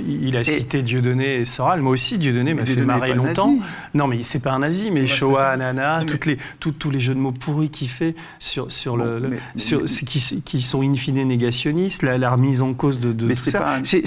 [0.00, 1.80] il a cité Dieudonné et Soral.
[1.80, 3.56] Moi aussi, Dieudonné m'a fait marrer longtemps.
[3.94, 7.20] Non, mais c'est pas un nazi, mais Shoah, Nana, toutes les, tous les jeux de
[7.20, 9.38] mots pourris qu'il fait sur, sur le.
[9.56, 13.80] sur, qui, qui, sont in fine négationnistes, la, remise en cause de, tout ça.
[13.84, 14.02] C'est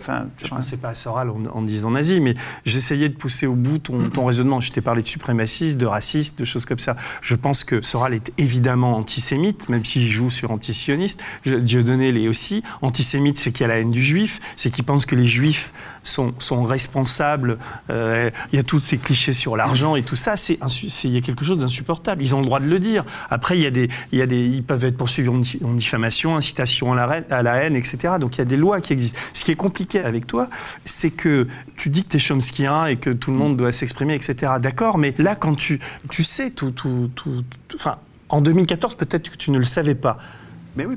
[0.00, 3.54] enfin, je ne pensais pas à Soral en, disant nazi, mais j'essayais de pousser au
[3.54, 4.60] bout ton, ton raisonnement.
[4.60, 6.96] Je t'ai parlé de suprémacistes, de racistes, de choses comme ça.
[7.22, 11.22] Je pense que Soral est évidemment antisémite, même s'il joue sur antisioniste.
[11.44, 15.06] Dieudonné l'est aussi antisémite, c'est qu'il y a la haine du juif, c'est qu'il pense
[15.06, 17.58] que les juifs sont, sont responsables.
[17.90, 20.36] Euh, il y a tous ces clichés sur l'argent et tout ça.
[20.36, 20.58] C'est
[21.04, 22.22] il y a quelque chose d'insupportable.
[22.22, 23.04] Ils ont le droit de le dire.
[23.28, 26.36] Après, il y a des, il y a des, ils peuvent être poursuivis en, diffamation,
[26.36, 28.14] incitation à la, à la, haine, etc.
[28.20, 29.18] Donc il y a des lois qui existent.
[29.32, 30.48] Ce qui est compliqué avec toi,
[30.84, 34.14] c'est que tu dis que tu es chomskien et que tout le monde doit s'exprimer,
[34.14, 34.52] etc.
[34.60, 37.96] D'accord, mais là, quand tu, tu sais tout, tout, tout, enfin,
[38.28, 40.18] en 2014, peut-être que tu ne le savais pas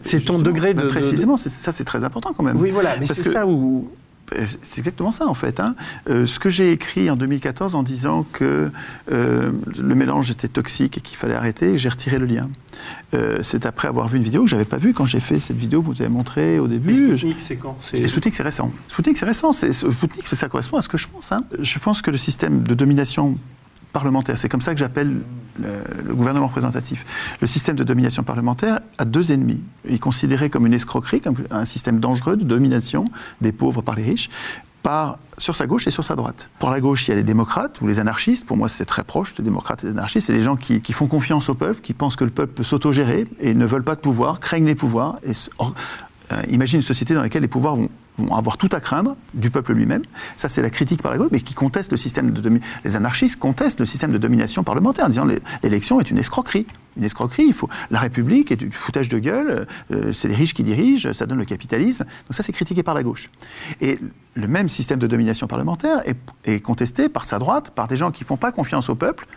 [0.02, 0.84] c'est ton degré de.
[0.84, 2.58] précisément, ça c'est très important quand même.
[2.58, 3.90] Oui, voilà, mais c'est ça où.
[4.32, 5.60] Euh, c'est exactement ça en fait.
[5.60, 5.76] Hein.
[6.10, 8.72] Euh, ce que j'ai écrit en 2014 en disant que
[9.12, 12.50] euh, le mélange était toxique et qu'il fallait arrêter, j'ai retiré le lien.
[13.42, 15.82] c'est après avoir vu une vidéo que j'avais pas vue quand j'ai fait cette vidéo
[15.82, 16.94] que vous avez montrée au début.
[16.94, 17.78] Spoutnik, c'est quand?
[17.80, 18.72] Spoutnik, c'est récent.
[18.88, 19.52] Spoutnik, c'est récent.
[19.52, 21.32] Spoutnik, ça correspond à ce que je pense.
[21.32, 21.44] Hein?
[21.60, 23.38] Je pense que le système de domination
[23.94, 24.38] parlementaire.
[24.38, 25.22] C'est comme ça que j'appelle
[25.60, 27.06] le, gouvernement représentatif.
[27.40, 29.64] Le système de domination parlementaire a deux ennemis.
[29.88, 33.06] Il est considéré comme une escroquerie, comme un système dangereux de domination
[33.40, 34.30] des pauvres par les riches,
[35.38, 36.50] sur sa gauche et sur sa droite.
[36.60, 38.46] Pour la gauche, il y a les démocrates ou les anarchistes.
[38.46, 40.28] Pour moi, c'est très proche, les démocrates et les anarchistes.
[40.28, 43.26] C'est des gens qui, font confiance au peuple, qui pensent que le peuple peut s'autogérer
[43.40, 45.20] et ne veulent pas de pouvoir, craignent les pouvoirs.
[45.24, 45.32] Et,
[46.32, 49.50] euh, imagine une société dans laquelle les pouvoirs vont vont avoir tout à craindre du
[49.50, 50.04] peuple lui-même.
[50.36, 53.38] Ça, c'est la critique par la gauche, mais qui conteste le système de les anarchistes
[53.38, 55.28] contestent le système de domination parlementaire en disant
[55.64, 56.66] l'élection est une escroquerie.
[56.98, 60.54] Une escroquerie, il faut la République est du foutage de gueule, euh, c'est les riches
[60.54, 62.04] qui dirigent, ça donne le capitalisme.
[62.04, 63.30] Donc ça, c'est critiqué par la gauche.
[63.82, 64.00] Et
[64.36, 68.12] le même système de domination parlementaire est, est contesté par sa droite, par des gens
[68.12, 69.28] qui font pas confiance au peuple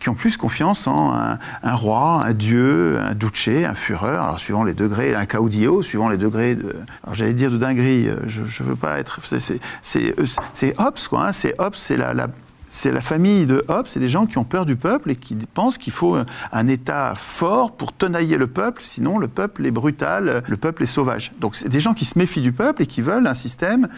[0.00, 4.64] qui ont plus confiance en un, roi, un dieu, un duce, un fureur, alors suivant
[4.64, 8.42] les degrés, un caudillo, suivant les degrés de, alors j'allais dire de dinguerie, euh, je,
[8.42, 12.28] ne veux pas être, c'est Hobbes quoi, hein, c'est Hobbes, c'est la,
[12.74, 15.36] c'est la famille de Hobbes, c'est des gens qui ont peur du peuple et qui
[15.36, 16.16] pensent qu'il faut
[16.50, 20.86] un État fort pour tenailler le peuple, sinon le peuple est brutal, le peuple est
[20.86, 21.30] sauvage.
[21.38, 23.88] Donc c'est des gens qui se méfient du peuple et qui veulent un système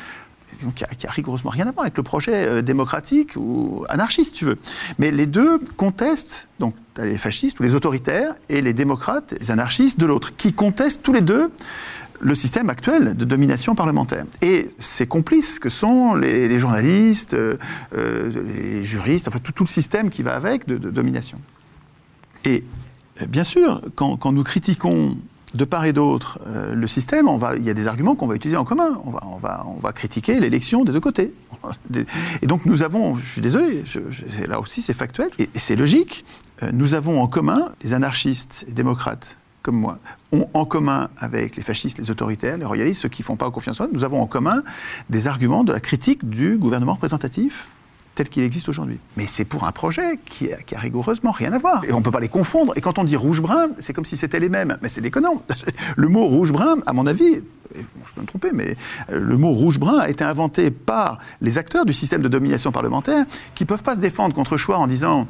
[0.74, 4.58] qui a, rigoureusement rien à voir avec le projet euh, démocratique ou anarchiste, tu veux.
[4.98, 9.98] Mais les deux contestent, donc les fascistes ou les autoritaires et les démocrates, les anarchistes
[9.98, 11.50] de l'autre, qui contestent tous les deux
[12.20, 14.24] le système actuel de domination parlementaire.
[14.42, 17.56] Et ces complices que sont les, journalistes, euh,
[17.96, 21.38] euh, les juristes, enfin tout, le système qui va avec de, domination.
[22.44, 22.64] Et
[23.28, 25.16] Bien sûr, quand, nous critiquons
[25.54, 28.58] de part et d'autre euh, le système, il y a des arguments qu'on va utiliser
[28.58, 29.00] en commun.
[29.04, 31.32] On va, critiquer l'élection des deux côtés.
[32.42, 33.82] Et donc nous avons, je suis désolé,
[34.46, 36.24] là aussi c'est factuel, et, c'est logique,
[36.62, 39.98] euh, nous avons en commun, les anarchistes et démocrates comme moi,
[40.30, 43.50] ont en commun avec les fascistes, les autoritaires, les royalistes, ceux qui ne font pas
[43.50, 44.62] confiance en eux, nous avons en commun
[45.10, 47.68] des arguments de la critique du gouvernement représentatif
[48.14, 49.00] tel qu'il existe aujourd'hui.
[49.16, 51.84] Mais c'est pour un projet qui a, rigoureusement rien à voir.
[51.84, 52.74] Et on ne peut pas les confondre.
[52.76, 54.78] Et quand on dit rouge-brun, c'est comme si c'était les mêmes.
[54.82, 55.42] Mais c'est déconnant.
[55.96, 57.42] Le mot rouge-brun, à mon avis,
[57.74, 58.76] je peux me tromper, mais
[59.10, 63.26] euh, le mot rouge-brun a été inventé par les acteurs du système de domination parlementaire
[63.56, 65.26] qui ne peuvent pas se défendre contre Chouard en disant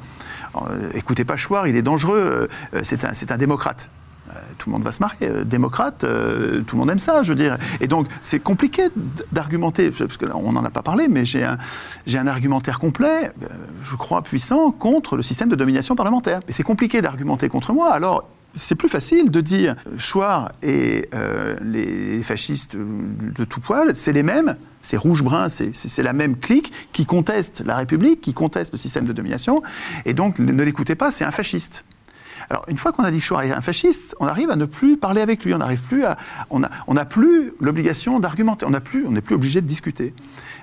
[0.56, 3.88] euh, écoutez pas Chouard, il est dangereux, euh, c'est un démocrate.
[4.30, 5.28] Euh, tout le monde va se marier.
[5.28, 7.58] Euh, démocrate, euh, tout le monde aime ça, je veux dire.
[7.80, 8.88] Et donc, c'est compliqué
[9.32, 11.58] d'argumenter, parce qu'on n'en a pas parlé, mais j'ai un,
[12.14, 13.32] un argumentaire complet,
[13.82, 16.40] je crois puissant, contre le système de domination parlementaire.
[16.48, 21.10] Et c'est compliqué d'argumenter contre moi, alors c'est plus facile de dire Chouard et
[21.62, 27.04] les fascistes de tout poil, c'est les mêmes, c'est rouge-brun, c'est la même clique qui
[27.04, 29.62] conteste la République, qui conteste le système de domination,
[30.06, 31.84] et donc ne l'écoutez pas, c'est un fasciste.
[32.50, 34.64] Alors, une fois qu'on a dit que Chouard est un fasciste, on arrive à ne
[34.64, 35.54] plus parler avec lui.
[35.54, 36.16] On n'arrive plus à,
[36.50, 38.66] on n'a on plus l'obligation d'argumenter.
[38.66, 40.14] On n'a plus, n'est plus obligé de discuter.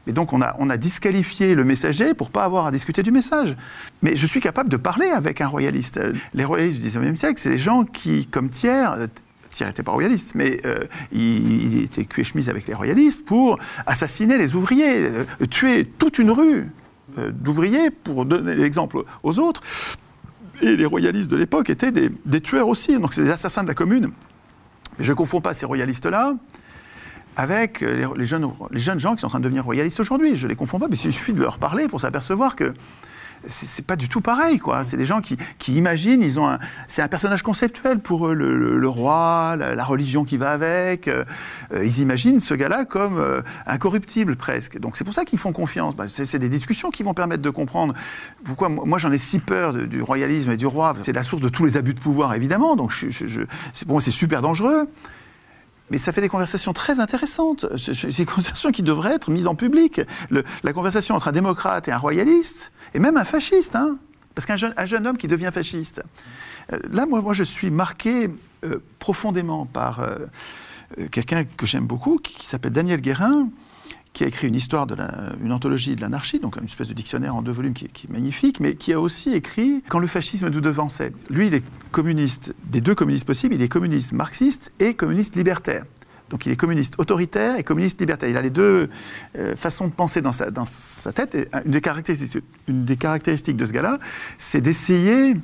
[0.08, 3.12] Mais donc, on a, on a disqualifié le messager pour pas avoir à discuter du
[3.12, 3.56] message.
[4.02, 6.00] Mais je suis capable de parler avec un royaliste.
[6.34, 9.08] Les royalistes du XIXe siècle, c'est des gens qui, comme Thiers,
[9.54, 10.80] Thiers n'était pas royaliste, mais euh,
[11.12, 16.18] il, était cul et chemise avec les royalistes pour assassiner les ouvriers, euh, tuer toute
[16.18, 16.70] une rue
[17.18, 19.62] euh, d'ouvriers pour donner l'exemple aux autres.
[20.64, 23.74] Et les royalistes de l'époque étaient des, tueurs aussi, donc c'est des assassins de la
[23.74, 24.12] commune.
[24.98, 26.36] Mais je ne confonds pas ces royalistes-là
[27.36, 30.38] avec les, jeunes, les jeunes gens qui sont en train de devenir royalistes aujourd'hui.
[30.38, 32.74] Je ne les confonds pas, mais il suffit de leur parler pour s'apercevoir que
[33.48, 34.84] c'est pas du tout pareil, quoi.
[34.84, 39.56] C'est des gens qui, imaginent, ils ont c'est un personnage conceptuel pour eux, le, roi,
[39.58, 41.08] la, religion qui va avec.
[41.08, 41.24] Euh,
[41.84, 44.80] ils imaginent ce gars-là comme euh, incorruptible presque.
[44.80, 45.96] Donc c'est pour ça qu'ils font confiance.
[45.96, 47.94] Bah, c'est des discussions qui vont permettre de comprendre
[48.44, 50.96] pourquoi moi j'en ai si peur du royalisme et du roi.
[51.02, 52.76] C'est la source de tous les abus de pouvoir évidemment.
[52.76, 53.42] Donc je,
[53.86, 54.88] pour moi c'est super dangereux
[55.94, 57.68] mais ça fait des conversations très intéressantes.
[57.68, 60.02] Des conversations qui devraient être mises en public.
[60.32, 64.00] la conversation entre un démocrate et un royaliste, et même un fasciste, hein,
[64.34, 66.02] parce qu'un jeune, un jeune homme qui devient fasciste.
[66.72, 68.32] Euh, là, moi, moi, je suis marqué
[68.66, 70.18] euh, profondément par euh,
[71.12, 73.50] quelqu'un que j'aime beaucoup, qui s'appelle Daniel Guérin,
[74.14, 74.96] qui a écrit une histoire, de
[75.44, 78.60] une anthologie de l'anarchie, donc une espèce de dictionnaire en deux volumes qui, est magnifique,
[78.60, 81.12] mais qui a aussi écrit Quand le fascisme nous devançait.
[81.30, 85.86] Lui, il est communiste, des deux communistes possibles, il est communiste marxiste et communiste libertaire.
[86.30, 88.30] Donc il est communiste autoritaire et communiste libertaire.
[88.30, 88.90] Il a les deux
[89.38, 90.52] euh, façons de penser dans sa,
[91.12, 91.50] tête.
[91.66, 91.82] Une, des
[92.98, 94.00] caractéristiques, de ce gars-là,
[94.38, 95.36] c'est d'essayer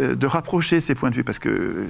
[0.00, 1.86] de rapprocher ces points de vue, parce que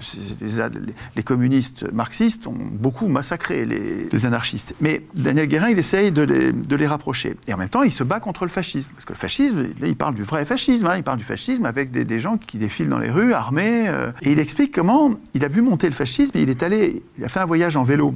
[1.16, 4.74] les, communistes marxistes ont beaucoup massacré les, anarchistes.
[4.80, 7.36] Mais Daniel Guérin, il essaye de les, rapprocher.
[7.46, 8.90] Et en même temps, il se bat contre le fascisme.
[8.92, 10.96] Parce que le fascisme, il parle du vrai fascisme, hein.
[10.96, 13.88] il parle du fascisme avec des, gens qui défilent dans les rues, armés.
[13.88, 14.12] Euh.
[14.22, 17.28] et il explique comment il a vu monter le fascisme il est allé, il a
[17.28, 18.14] fait un voyage en vélo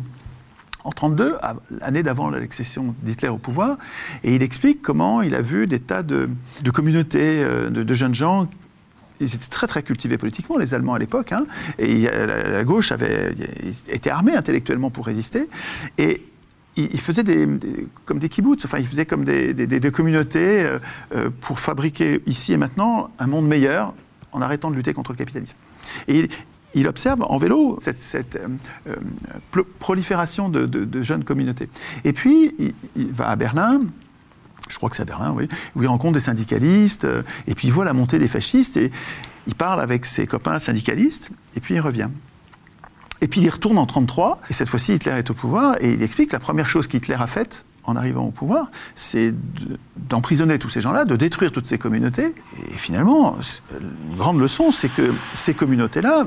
[0.84, 1.36] en 1932,
[1.80, 3.78] l'année d'avant l'accession d'Hitler au pouvoir,
[4.22, 6.28] et il explique comment il a vu des tas de,
[6.74, 8.48] communautés euh, de, jeunes gens
[9.20, 11.46] ils étaient très très cultivés politiquement, les Allemands à l'époque, hein,
[11.78, 13.34] et la, gauche avait
[13.88, 15.48] été armée intellectuellement pour résister,
[15.98, 16.22] et
[16.76, 17.24] ils faisaient
[18.04, 20.78] comme des kibbutz, enfin ils faisaient comme des, des, communautés euh,
[21.14, 23.94] euh, pour fabriquer ici et maintenant un monde meilleur
[24.32, 25.56] en arrêtant de lutter contre le capitalisme.
[26.08, 26.28] Et
[26.74, 28.36] il, observe en vélo cette,
[28.88, 28.96] euh,
[29.78, 31.68] prolifération de, jeunes communautés.
[32.04, 33.82] Et puis il va à Berlin,
[34.68, 37.68] je crois que c'est à Berlin, oui, où il rencontre des syndicalistes, euh, et puis
[37.68, 38.90] il voit la montée des fascistes, et
[39.46, 42.08] il parle avec ses copains syndicalistes, et puis il revient.
[43.20, 46.02] Et puis il retourne en 1933, et cette fois-ci Hitler est au pouvoir, et il
[46.02, 49.34] explique que la première chose qu'Hitler a faite en arrivant au pouvoir, c'est
[49.96, 52.34] d'emprisonner tous ces gens-là, de détruire toutes ces communautés.
[52.68, 53.36] Et finalement,
[53.78, 56.26] une grande leçon, c'est que ces communautés-là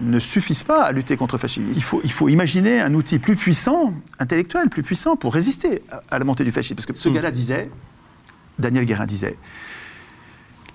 [0.00, 1.66] ne suffisent pas à lutter contre le fascisme.
[1.74, 6.18] Il faut, il faut imaginer un outil plus puissant, intellectuel, plus puissant, pour résister à
[6.18, 6.74] la montée du fascisme.
[6.74, 7.70] Parce que ce gars-là disait,
[8.58, 9.36] Daniel Guérin disait,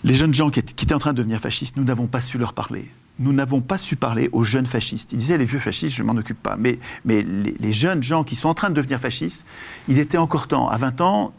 [0.04, 2.54] les jeunes gens qui étaient en train de devenir fascistes, nous n'avons pas su leur
[2.54, 2.90] parler.
[3.20, 5.12] Nous n'avons pas su parler aux jeunes fascistes.
[5.12, 6.56] Il disait les vieux fascistes, je ne m'en occupe pas.
[6.58, 9.46] Mais, mais les, les, jeunes gens qui sont en train de devenir fascistes,
[9.88, 10.70] il était encore temps.
[10.70, 11.34] À 20 ans,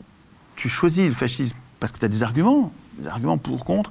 [0.54, 3.90] tu choisis le fascisme parce que tu as des arguments, des arguments pour, contre.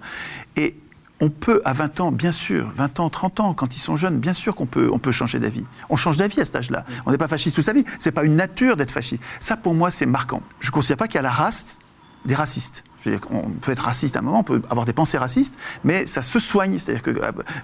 [0.55, 0.75] Et
[1.21, 4.17] on peut, à 20 ans, bien sûr, 20 ans, 30 ans, quand ils sont jeunes,
[4.17, 5.63] bien sûr qu'on peut, on peut changer d'avis.
[5.89, 6.83] On change d'avis à cet âge-là.
[7.05, 7.85] On n'est pas fasciste toute sa vie.
[7.99, 9.21] C'est pas une nature d'être fasciste.
[9.39, 10.41] Ça, pour moi, c'est marquant.
[10.59, 11.77] Je ne considère pas qu'il y a la race
[12.25, 12.83] des racistes.
[13.31, 16.23] on peut être raciste à un moment, on peut avoir des pensées racistes, mais ça
[16.23, 16.77] se soigne.
[16.77, 17.11] C'est-à-dire que,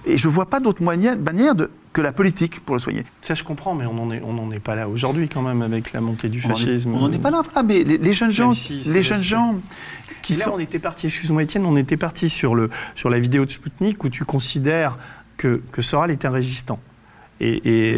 [0.06, 3.04] et je ne vois pas d'autre manière de, que la politique pour le soigner.
[3.22, 5.92] Ça, je comprends, mais on n'en est, on est pas là aujourd'hui quand même avec
[5.92, 6.92] la montée du fascisme.
[6.92, 8.52] On n'en est, pas là, voilà, mais les, jeunes gens,
[8.86, 9.56] les jeunes gens
[10.34, 13.44] qui là, on était parti, excuse-moi Étienne, on était parti sur, le, sur la vidéo
[13.46, 14.98] de Sputnik où tu considères
[15.36, 16.80] que, que Soral est un résistant.
[17.40, 17.94] Et, et,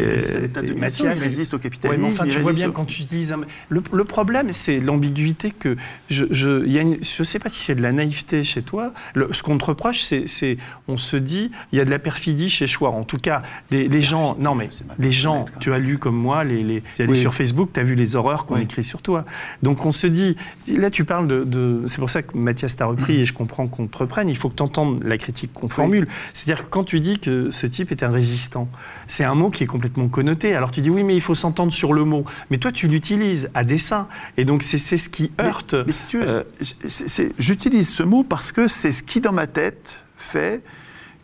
[0.75, 2.05] Mathias, il résiste au capitalisme.
[2.05, 3.35] enfin, tu vois bien quand tu utilises
[3.69, 5.75] le, le, problème, c'est l'ambiguïté que
[6.09, 8.93] je je y a je sais pas si c'est de la naïveté chez toi.
[9.31, 12.67] ce qu'on te reproche, c'est on se dit il y a de la perfidie chez
[12.67, 12.93] Chouard.
[12.93, 16.43] En tout cas, les, les gens non mais les gens, tu as lu comme moi
[16.43, 19.01] les, les tu es allé sur Facebook, tu as vu les horreurs qu'on écrit sur
[19.01, 19.25] toi.
[19.63, 20.35] Donc on se dit
[20.67, 23.67] là tu parles de, de c'est pour ça que Mathias t'a repris et je comprends
[23.67, 24.29] qu'on te reprenne.
[24.29, 26.07] Il faut que tu entendes la critique qu'on formule.
[26.33, 28.67] C'est-à-dire que quand tu dis que ce type est un résistant,
[29.07, 30.55] c'est un mot qui est complètement connoté.
[30.55, 32.25] Alors tu dis oui, mais il faut s'entendre sur le mot.
[32.49, 34.07] Mais toi, tu l'utilises à dessein.
[34.37, 35.73] Et donc c'est ce qui heurte.
[35.73, 39.47] Mais, si tu veux, euh, j'utilise ce mot parce que c'est ce qui, dans ma
[39.47, 40.61] tête, fait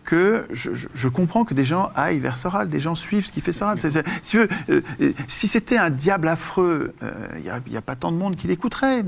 [0.07, 3.51] que je, comprends que des gens aillent vers Soral, des gens suivent ce qui fait
[3.51, 3.77] Soral.
[3.77, 4.81] si, euh, euh,
[5.27, 6.93] si c'était un diable affreux,
[7.35, 9.03] il n'y a, pas tant de monde qui l'écouterait.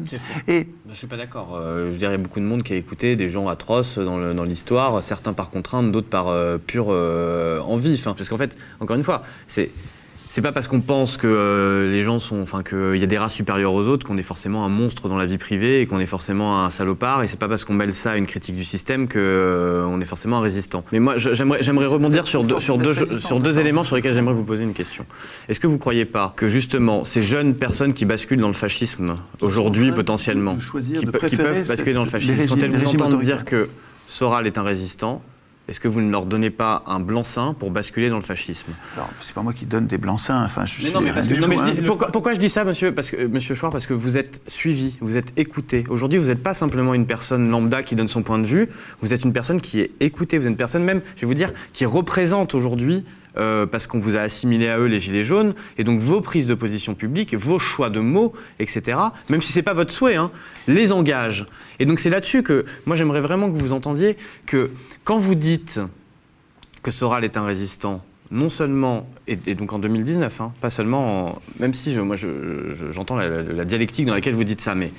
[0.50, 1.58] Et je suis pas d'accord.
[1.64, 5.52] je dirais beaucoup de monde qui a écouté des gens atroces dans l'histoire, certains par
[5.52, 6.28] contrainte, d'autres par
[6.60, 7.96] pure envie.
[7.96, 9.72] Enfin, parce qu'en fait, encore une fois, c'est
[10.32, 13.18] c'est pas parce qu'on pense que euh, les gens sont, enfin qu'il y a des
[13.18, 16.00] races supérieures aux autres qu'on est forcément un monstre dans la vie privée et qu'on
[16.00, 17.24] est forcément un salopard.
[17.24, 20.00] Et c'est pas parce qu'on mêle ça à une critique du système que euh, on
[20.00, 20.84] est forcément un résistant.
[20.92, 24.36] Mais moi, j'aimerais, j'aimerais rebondir sur deux, sur deux, sur deux éléments sur lesquels j'aimerais
[24.36, 25.04] vous poser une question.
[25.50, 29.16] Est-ce que vous croyez pas que justement ces jeunes personnes qui basculent dans le fascisme
[29.42, 33.68] aujourd'hui potentiellement, qui, peuvent basculer dans le fascisme, quand elles vous entendent dire que
[34.06, 35.24] Soral est un résistant,
[35.70, 38.74] est-ce que vous ne leur donnez pas un blanc-seing pour basculer dans le fascisme?
[38.96, 40.44] Alors, c'est pas moi qui donne des blancs-seings.
[40.44, 42.92] Enfin, je mais non, mais, pourquoi, je dis ça, monsieur?
[42.92, 45.84] Parce que, Monsieur Chouard Parce que vous êtes suivi, vous êtes écouté.
[45.90, 48.68] Aujourd'hui, vous n'êtes pas simplement une personne lambda qui donne son point de vue.
[49.02, 50.40] Vous êtes une personne qui est écoutée.
[50.40, 53.06] Vous êtes une personne même, je vais vous dire, qui représente aujourd'hui
[53.40, 56.46] euh, parce qu'on vous a assimilé à eux les gilets jaunes, et donc vos prises
[56.46, 58.98] de position publiques, vos choix de mots, etc.,
[59.30, 60.32] même si ce n'est pas votre souhait, hein,
[60.68, 61.46] les engagent.
[61.80, 64.72] Et donc c'est là-dessus que moi j'aimerais vraiment que vous entendiez que
[65.06, 65.80] quand vous dites
[66.84, 71.74] que Soral est un résistant, non seulement, et, donc en 2019, hein, pas seulement, même
[71.74, 72.16] si moi
[72.92, 74.92] j'entends la dialectique dans laquelle vous dites ça, mais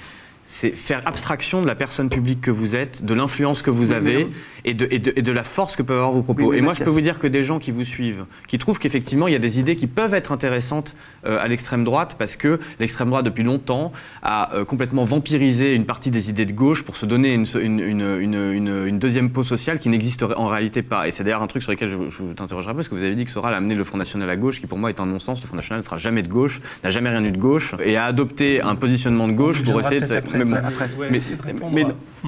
[0.44, 4.26] c'est faire abstraction de la personne publique que vous êtes, de l'influence que vous avez
[4.64, 6.52] et de, et, de, la force que peuvent avoir vos propos.
[6.52, 9.28] et moi, je peux vous dire que des gens qui vous suivent, qui trouvent qu'effectivement,
[9.28, 12.58] il y a des idées qui peuvent être intéressantes euh, à l'extrême droite, parce que
[12.78, 16.96] l'extrême droite, depuis longtemps, a euh, complètement vampirisé une partie des idées de gauche pour
[16.96, 21.06] se donner une, une, une, deuxième peau sociale qui n'existe en réalité pas.
[21.06, 23.14] Et c'est d'ailleurs un truc sur lequel je, je vous interrogerai parce que vous avez
[23.14, 25.06] dit que Soral a amené le Front National à gauche, qui pour moi est un
[25.06, 25.40] non-sens.
[25.40, 27.96] Le Front National ne sera jamais de gauche, n'a jamais rien eu de gauche, et
[27.96, 30.06] a adopté un positionnement de gauche pour essayer de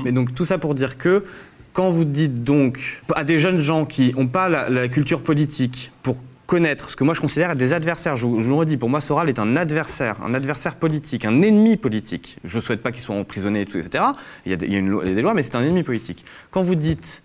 [0.05, 1.25] mais, donc tout ça pour dire que
[1.73, 6.23] quand vous dites donc à des jeunes gens qui n'ont pas la, culture politique pour
[6.47, 8.17] connaître ce que moi je considère être des adversaires.
[8.17, 11.77] Je, vous le redis, pour moi, Soral est un adversaire, un adversaire politique, un ennemi
[11.79, 12.37] politique.
[12.45, 14.05] Je ne souhaite pas qu'il soit emprisonné, etc.
[14.45, 15.63] Il y, a, il y a, une, il y a des lois, mais c'est un
[15.63, 16.25] ennemi politique.
[16.51, 17.23] Quand vous dites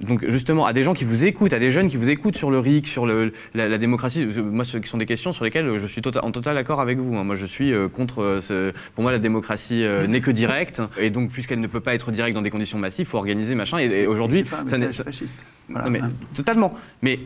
[0.00, 2.50] donc justement, à des gens qui vous écoutent, à des jeunes qui vous écoutent sur
[2.50, 5.86] le RIC, sur le, la, démocratie, moi, ce qui sont des questions sur lesquelles je
[5.86, 7.16] suis tota-, en total accord avec vous.
[7.16, 7.24] Hein.
[7.24, 8.40] Moi, je suis euh, contre.
[8.50, 11.94] Euh, pour moi, la démocratie euh, n'est que directe, et donc puisqu'elle ne peut pas
[11.94, 13.78] être directe dans des conditions massives, il faut organiser machin.
[13.78, 15.38] Et, aujourd'hui, ça n'est fasciste.
[15.68, 16.00] mais,
[16.34, 16.74] totalement.
[17.02, 17.20] Mais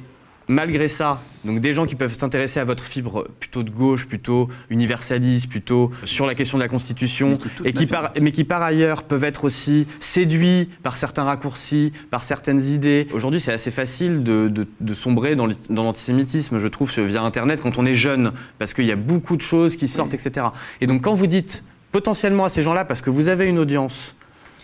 [0.50, 4.48] malgré ça, donc des gens qui peuvent s'intéresser à votre fibre plutôt de gauche, plutôt
[4.68, 8.42] universaliste, plutôt sur la question de la Constitution, mais qui, et qui par, mais qui
[8.42, 13.06] par ailleurs peuvent être aussi séduits par certains raccourcis, par certaines idées.
[13.12, 17.94] Aujourd'hui, c'est assez facile de, sombrer dans l'antisémitisme, je trouve, via Internet quand on est
[17.94, 20.48] jeune, parce qu'il y a beaucoup de choses qui sortent, etc.
[20.80, 24.16] Et donc quand vous dites potentiellement à ces gens-là, parce que vous avez une audience,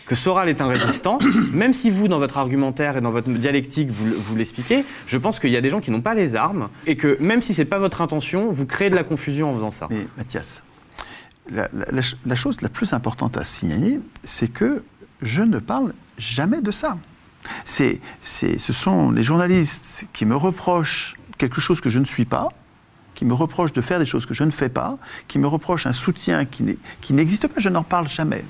[0.06, 1.18] que Soral est un résistant,
[1.52, 5.38] même si vous, dans votre argumentaire et dans votre dialectique, vous, vous l'expliquez, je pense
[5.38, 7.62] qu'il y a des gens qui n'ont pas les armes et que même si ce
[7.62, 9.88] n'est pas votre intention, vous créez de la confusion en faisant ça.
[9.90, 10.62] Mais Mathias,
[11.50, 14.84] la, chose la plus importante à signaler, c'est que
[15.22, 16.96] je ne parle jamais de ça.
[17.64, 22.48] C'est, ce sont les journalistes qui me reprochent quelque chose que je ne suis pas,
[23.14, 25.86] qui me reprochent de faire des choses que je ne fais pas, qui me reprochent
[25.86, 28.44] un soutien qui n'existe pas, je n'en parle jamais.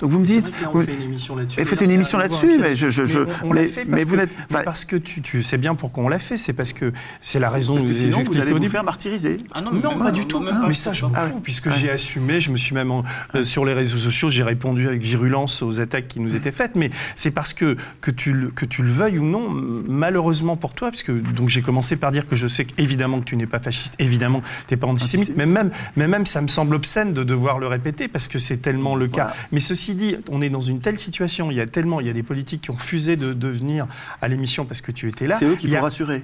[0.00, 1.64] Donc vous me dites, on fait une émission là-dessus.
[1.64, 5.42] Faites une émission là-dessus, mais je, je, mais, mais, vous n'êtes parce que tu, tu
[5.42, 6.36] sais bien pourquoi on l'a fait.
[6.36, 7.74] C'est parce que c'est la raison.
[7.76, 9.36] Parce que sinon vous allez vous faire martyriser.
[9.52, 10.44] Ah non, non pas, du tout.
[10.66, 12.40] mais ça, je m'en fous puisque j'ai assumé.
[12.40, 12.92] Je me suis même
[13.34, 16.74] euh, sur les réseaux sociaux, j'ai répondu avec virulence aux attaques qui nous étaient faites.
[16.74, 20.90] Mais c'est parce que que tu que tu le veuilles ou non, malheureusement pour toi,
[20.90, 23.94] puisque donc j'ai commencé par dire que je sais évidemment que tu n'es pas fasciste,
[23.98, 27.58] évidemment tu n'es pas antisémite, mais même mais même ça me semble obscène de devoir
[27.58, 29.32] le répéter parce que c'est tellement le cas.
[29.52, 32.10] Mais ceci dit, on est dans une telle situation, il y a tellement, il y
[32.10, 33.86] a des politiques qui ont refusé de, de venir
[34.22, 35.36] à l'émission parce que tu étais là.
[35.38, 36.22] C'est eux qui faut rassurer.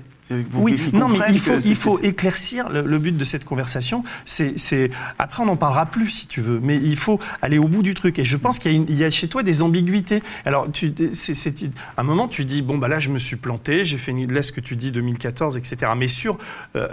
[0.55, 4.05] Oui, non, mais il faut, il faut éclaircir le, but de cette conversation.
[4.25, 7.83] C'est, après, on n'en parlera plus si tu veux, mais il faut aller au bout
[7.83, 8.19] du truc.
[8.19, 10.23] Et je pense qu'il y, a chez toi des ambiguïtés.
[10.45, 11.65] Alors, tu, c'est,
[11.97, 14.33] à un moment, tu dis bon bah là, je me suis planté, j'ai fait une,
[14.33, 15.93] là ce que tu dis 2014, etc.
[15.97, 16.39] Mais sur,
[16.77, 16.89] euh,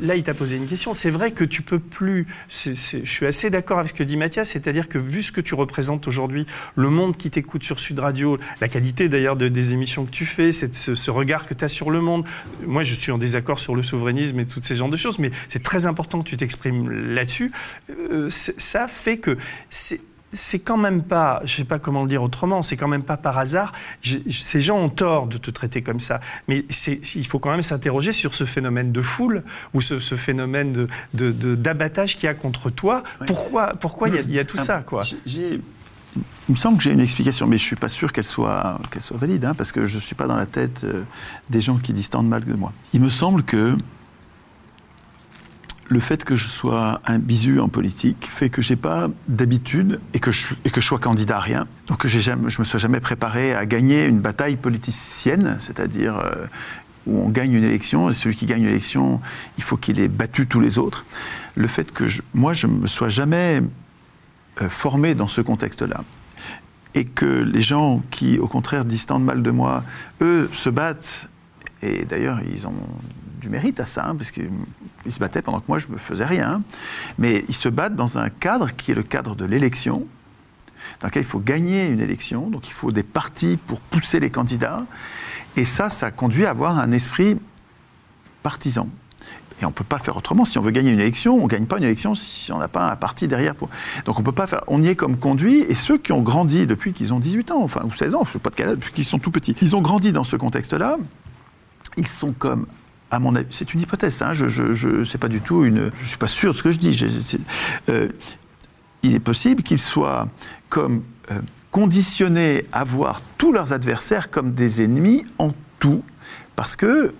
[0.00, 0.94] là, il t'a posé une question.
[0.94, 2.26] C'est vrai que tu peux plus.
[2.48, 2.74] je
[3.04, 6.08] suis assez d'accord avec ce que dit Mathias, c'est-à-dire que vu ce que tu représentes
[6.08, 10.24] aujourd'hui, le monde qui t'écoute sur Sud Radio, la qualité d'ailleurs des émissions que tu
[10.24, 12.24] fais, ce, ce regard que tu as sur le monde
[12.66, 15.30] moi, je suis en désaccord sur le souverainisme et toutes ces genres de choses, mais
[15.48, 17.50] c'est très important que tu t'exprimes là-dessus.
[17.90, 19.36] Euh, ça fait que
[20.32, 23.16] c'est quand même pas, je sais pas comment le dire autrement, c'est quand même pas
[23.16, 23.72] par hasard.
[24.02, 26.64] ces gens ont tort de te traiter comme ça, mais
[27.14, 29.42] il faut quand même s'interroger sur ce phénomène de foule
[29.74, 33.02] ou ce, phénomène d'abattage de, qu'il y a contre toi.
[33.26, 35.02] Pourquoi, pourquoi il y, a tout ça, quoi?
[36.16, 38.80] Il me semble que j'ai une explication, mais je ne suis pas sûr qu'elle soit,
[38.90, 41.02] qu'elle soit valide, hein, parce que je ne suis pas dans la tête euh,
[41.48, 42.72] des gens qui de mal de moi.
[42.92, 43.76] Il me semble que
[45.90, 50.00] le fait que je sois un bisu en politique fait que je n'ai pas d'habitude
[50.14, 51.66] et que, je, et que je sois candidat à rien.
[51.88, 56.46] Donc que jamais, je me sois jamais préparé à gagner une bataille politicienne, c'est-à-dire euh,
[57.06, 59.20] où on gagne une élection, et celui qui gagne une élection,
[59.58, 61.04] il faut qu'il ait battu tous les autres.
[61.56, 63.62] Le fait que moi, je ne me sois jamais
[64.68, 66.04] formé dans ce contexte-là.
[66.94, 69.84] Et que les gens qui, au contraire, disent tant de mal de moi,
[70.20, 71.28] eux se battent,
[71.82, 72.74] et d'ailleurs ils ont
[73.40, 74.50] du mérite à ça, hein, parce qu'ils
[75.08, 76.62] se battaient pendant que moi je ne faisais rien,
[77.18, 80.06] mais ils se battent dans un cadre qui est le cadre de l'élection,
[81.00, 84.30] dans lequel il faut gagner une élection, donc il faut des partis pour pousser les
[84.30, 84.84] candidats,
[85.56, 87.38] et ça, ça conduit à avoir un esprit
[88.42, 88.88] partisan.
[89.60, 90.44] Et on ne peut pas faire autrement.
[90.44, 92.68] Si on veut gagner une élection, on ne gagne pas une élection si on n'a
[92.68, 93.54] pas un parti derrière.
[94.04, 94.62] Donc on peut pas faire.
[94.68, 95.64] On y est comme conduit.
[95.68, 98.30] Et ceux qui ont grandi depuis qu'ils ont 18 ans, enfin, ou 16 ans, je
[98.30, 100.24] ne sais pas de quel âge, depuis qu'ils sont tout petits, ils ont grandi dans
[100.24, 100.96] ce contexte-là.
[101.96, 102.66] Ils sont comme
[103.10, 106.06] à mon avis, c'est une hypothèse, hein, je, je, je pas du tout une, je
[106.06, 107.38] suis pas sûr de ce que je dis.
[107.88, 108.08] Euh,
[109.02, 110.28] il est possible qu'ils soient
[110.68, 116.02] comme euh, conditionnés à voir tous leurs adversaires comme des ennemis en tout,
[116.54, 117.12] parce que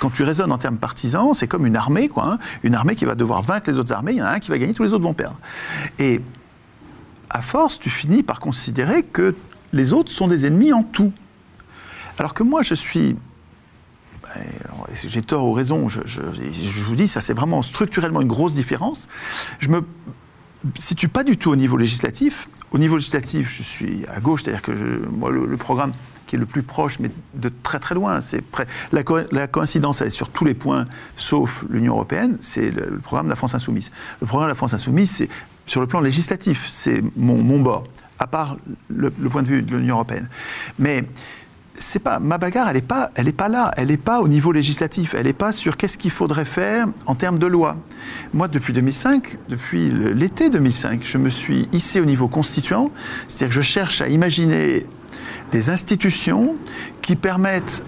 [0.00, 2.32] quand tu raisonnes en termes partisans, c'est comme une armée, quoi.
[2.32, 2.38] Hein.
[2.62, 4.12] une armée qui va devoir vaincre les autres armées.
[4.12, 5.38] Il y en a un qui va gagner, tous les autres vont perdre.
[5.98, 6.20] Et
[7.30, 9.34] à force, tu finis par considérer que
[9.72, 11.12] les autres sont des ennemis en tout.
[12.18, 13.16] Alors que moi, je suis
[14.22, 14.42] ben,
[14.94, 19.08] j'ai tort ou raison, je, vous dis, ça c'est vraiment structurellement une grosse différence.
[19.58, 19.82] Je me
[20.76, 22.48] situe pas du tout au niveau législatif.
[22.72, 24.72] Au niveau législatif, je suis à gauche, c'est-à-dire que
[25.10, 25.92] moi, le, programme
[26.28, 28.20] qui est le plus proche, mais de très très loin.
[28.20, 28.44] C'est
[28.92, 30.86] la, coïncidence, elle est sur tous les points,
[31.16, 33.90] sauf l'Union européenne, c'est le, programme de la France insoumise.
[34.20, 35.28] Le programme de la France insoumise, c'est
[35.66, 37.84] sur le plan législatif, c'est mon, bord,
[38.18, 38.56] à part
[38.88, 40.28] le, point de vue de l'Union européenne.
[40.78, 41.04] Mais
[41.78, 45.14] c'est pas ma bagarre, elle n'est pas, pas là, elle n'est pas au niveau législatif,
[45.14, 47.76] elle n'est pas sur qu'est-ce qu'il faudrait faire en termes de loi.
[48.34, 52.90] Moi, depuis 2005, depuis l'été 2005, je me suis hissé au niveau constituant,
[53.28, 54.86] c'est-à-dire que je cherche à imaginer
[55.50, 56.56] des institutions
[57.02, 57.84] qui permettent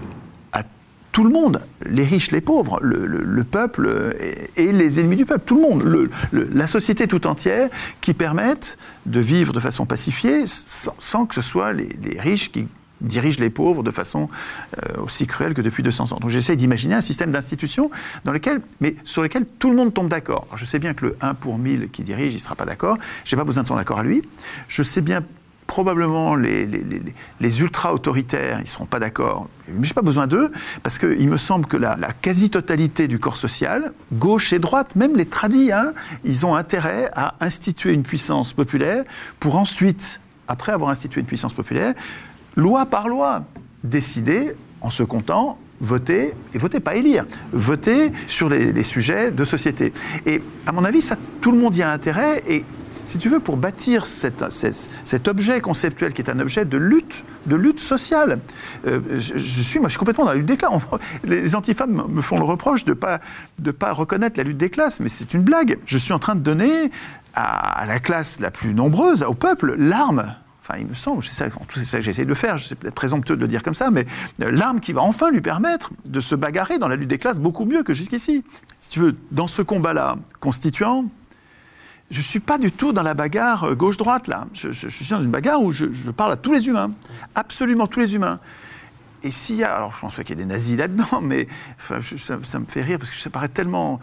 [0.51, 0.63] à
[1.11, 4.15] tout le monde, les riches, les pauvres, le, peuple
[4.55, 7.69] et, les ennemis du peuple, tout le monde, la société tout entière,
[7.99, 12.67] qui permettent de vivre de façon pacifiée sans, que ce soit les, riches qui
[13.01, 14.29] dirigent les pauvres de façon
[14.77, 16.19] euh, aussi cruelle que depuis 200 ans.
[16.19, 17.89] Donc j'essaie d'imaginer un système d'institutions
[18.25, 20.47] dans lequel, mais sur lequel tout le monde tombe d'accord.
[20.55, 22.97] Je sais bien que le 1 pour 1000 qui dirige, il ne sera pas d'accord.
[23.25, 24.21] Je n'ai pas besoin de son accord à lui.
[24.67, 25.23] Je sais bien
[25.71, 29.47] probablement les, les, ultra-autoritaires, ils ne seront pas d'accord.
[29.69, 30.51] Mais je n'ai pas besoin d'eux,
[30.83, 35.25] parce qu'il me semble que la, quasi-totalité du corps social, gauche et droite, même les
[35.25, 35.93] tradis, hein,
[36.25, 39.05] ils ont intérêt à instituer une puissance populaire
[39.39, 41.93] pour ensuite, après avoir institué une puissance populaire,
[42.57, 43.45] loi par loi,
[43.85, 49.45] décider en se comptant voter, et voter, pas élire, voter sur les, les, sujets de
[49.45, 49.93] société.
[50.25, 52.65] Et à mon avis, ça, tout le monde y a intérêt, et
[53.05, 54.41] si tu veux, pour bâtir cet,
[55.27, 58.39] objet conceptuel qui est un objet de lutte, de lutte sociale.
[58.87, 60.71] Euh, je, suis, moi, je suis complètement dans la lutte des classes.
[61.23, 63.19] Les antifemmes me font le reproche de ne pas,
[63.59, 65.79] de pas reconnaître la lutte des classes, mais c'est une blague.
[65.85, 66.91] Je suis en train de donner
[67.33, 71.45] à, la classe la plus nombreuse, au peuple, l'arme Enfin, il me semble, c'est ça,
[71.83, 74.05] ça que j'essaie de faire, c'est peut-être présomptueux de le dire comme ça, mais
[74.43, 77.39] euh, l'arme qui va enfin lui permettre de se bagarrer dans la lutte des classes
[77.39, 78.43] beaucoup mieux que jusqu'ici.
[78.79, 81.05] Si tu veux, dans ce combat-là constituant,
[82.11, 84.45] je ne suis pas du tout dans la bagarre euh, gauche-droite, là.
[84.53, 86.91] Je, suis dans une bagarre où je, parle à tous les humains,
[87.35, 88.39] absolument tous les humains.
[89.23, 91.47] Et s'il y a, alors je pense qu'il y a des nazis là-dedans, mais
[91.79, 93.99] ça, me fait rire parce que ça paraît tellement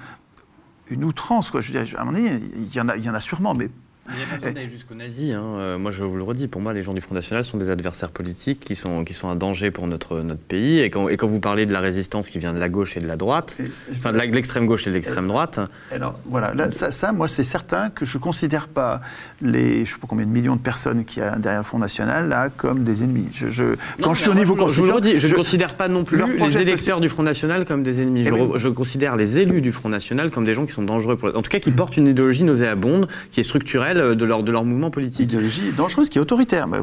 [0.89, 1.61] une outrance, quoi.
[1.61, 3.53] Je veux à un moment donné, il y en a, il y en a sûrement,
[3.55, 3.69] mais
[4.11, 5.35] il n'y a pas besoin d'aller jusqu'aux nazis.
[5.35, 5.43] Hein.
[5.43, 7.71] Euh, moi, je vous le redis, pour moi, les gens du Front National sont des
[7.71, 10.81] adversaires politiques qui sont, qui sont un danger pour notre, notre pays.
[10.81, 13.01] Et quand, et quand vous parlez de la résistance qui vient de la gauche et
[13.01, 13.59] de la droite,
[13.93, 15.61] enfin de l'extrême gauche et de l'extrême droite.
[15.93, 19.01] Alors, voilà, là, ça, moi, c'est certain que je ne considère pas
[19.43, 21.67] les, je ne sais pas combien de millions de personnes qu'il y a derrière le
[21.67, 23.29] Front National, là, comme des ennemis.
[23.33, 25.89] Je, quand je suis au niveau je, je vous le redis, je ne considère pas
[25.89, 28.25] non plus les électeurs du Front National comme des ennemis.
[28.27, 31.17] Eh je, je, considère les élus du Front National comme des gens qui sont dangereux,
[31.17, 34.53] pour, en tout cas qui portent une idéologie nauséabonde, qui est structurelle de leur, de
[34.53, 35.25] leur mouvement politique.
[35.25, 36.67] Idéologie dangereuse qui est autoritaire.
[36.67, 36.79] Mais,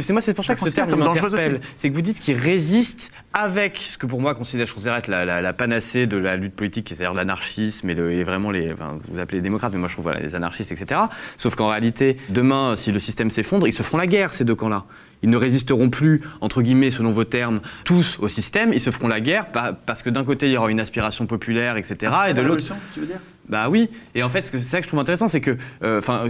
[0.00, 1.60] c'est moi, c'est pour ça que ce terme m'interpelle.
[1.76, 5.08] C'est que vous dites qu'il résiste avec ce que pour moi considère, je considère être
[5.08, 9.72] la, panacée de la lutte politique, c'est-à-dire l'anarchisme et, vraiment les, vous appelez les démocrates,
[9.72, 11.00] mais moi je trouve voilà, les anarchistes, etc.
[11.36, 14.54] Sauf qu'en réalité, demain, si le système s'effondre, ils se feront la guerre, ces deux
[14.54, 14.84] camps-là.
[15.22, 18.72] Ils ne résisteront plus, entre guillemets, selon vos termes, tous au système.
[18.72, 19.46] Ils se feront la guerre
[19.86, 22.12] parce que d'un côté, il y aura une aspiration populaire, etc.
[22.28, 22.64] et de l'autre.
[22.94, 23.20] tu veux dire?
[23.48, 26.28] Bah oui, et en fait, c'est ça que je trouve intéressant, c'est que, euh, enfin,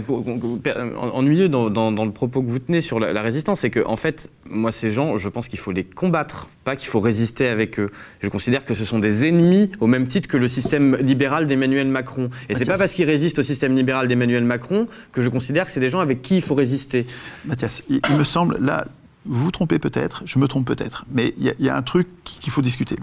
[1.13, 4.29] ennuyeux dans, dans, le propos que vous tenez sur la, résistance, c'est que, en fait,
[4.49, 7.89] moi, ces gens, je pense qu'il faut les combattre, pas qu'il faut résister avec eux.
[8.21, 11.87] Je considère que ce sont des ennemis au même titre que le système libéral d'Emmanuel
[11.87, 12.29] Macron.
[12.49, 15.71] Et c'est pas parce qu'ils résistent au système libéral d'Emmanuel Macron que je considère que
[15.71, 17.07] c'est des gens avec qui il faut résister.
[17.45, 18.85] Mathias, il, me semble, là,
[19.25, 22.07] vous vous trompez peut-être, je me trompe peut-être, mais il y, y, a un truc
[22.23, 22.95] qu'il faut discuter.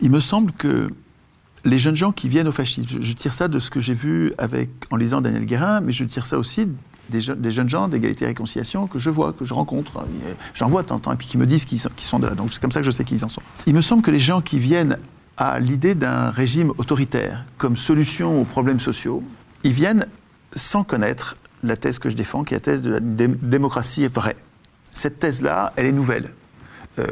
[0.00, 0.88] Il me semble que
[1.64, 4.32] les jeunes gens qui viennent au fascisme, je, tire ça de ce que j'ai vu
[4.38, 6.68] avec, en lisant Daniel Guérin, mais je tire ça aussi
[7.10, 10.04] des, jeunes gens d'égalité et réconciliation que je vois, que je rencontre.
[10.54, 12.34] J'en vois tant, et puis qui me disent qu'ils sont, sont, de là.
[12.34, 13.42] Donc c'est comme ça que je sais qu'ils en sont.
[13.66, 14.98] Il me semble que les gens qui viennent
[15.36, 19.22] à l'idée d'un régime autoritaire comme solution aux problèmes sociaux,
[19.64, 20.06] ils viennent
[20.54, 24.36] sans connaître la thèse que je défends, qui est la thèse de la démocratie vraie.
[24.90, 26.34] Cette thèse-là, elle est nouvelle.
[26.98, 27.06] Euh,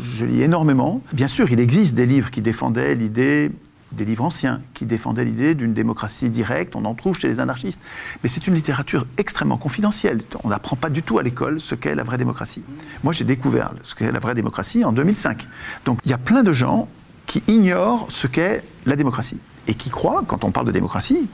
[0.00, 1.02] je lis énormément.
[1.12, 3.50] Bien sûr, il existe des livres qui défendaient l'idée
[3.92, 7.80] des livres anciens qui défendaient l'idée d'une démocratie directe, on en trouve chez les anarchistes.
[8.22, 10.20] Mais c'est une littérature extrêmement confidentielle.
[10.44, 12.62] On n'apprend pas du tout à l'école ce qu'est la vraie démocratie.
[13.02, 15.48] Moi, j'ai découvert ce qu'est la vraie démocratie en 2005.
[15.84, 16.88] Donc, il y a plein de gens
[17.26, 19.38] qui ignorent ce qu'est la démocratie
[19.70, 21.28] et qui croient, quand on parle de démocratie,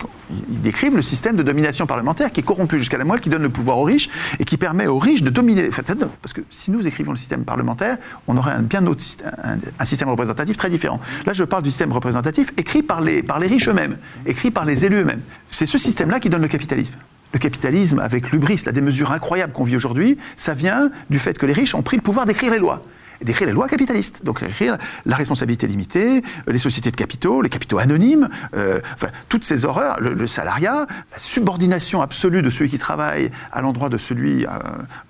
[0.50, 3.40] ils décrivent le système de domination parlementaire qui est corrompu jusqu'à la moelle, qui donne
[3.40, 5.70] le pouvoir aux riches et qui permet aux riches de dominer.
[5.70, 7.96] Parce que si nous écrivons le système parlementaire,
[8.28, 11.00] on aurait un, système représentatif très différent.
[11.24, 14.66] Là, je parle du système représentatif écrit par les, par les riches eux-mêmes, écrit par
[14.66, 15.22] les élus eux-mêmes.
[15.50, 16.94] C'est ce système-là qui donne le capitalisme.
[17.32, 21.46] Le capitalisme, avec l'ubris, la démesure incroyable qu'on vit aujourd'hui, ça vient du fait que
[21.46, 22.82] les riches ont pris le pouvoir d'écrire les lois
[23.22, 24.24] d'écrire les lois capitalistes.
[24.24, 29.44] Donc écrire la responsabilité limitée, les sociétés de capitaux, les capitaux anonymes, euh, enfin, toutes
[29.44, 34.46] ces horreurs, le, salariat, la subordination absolue de celui qui travaille à l'endroit de celui
[34.46, 34.48] euh,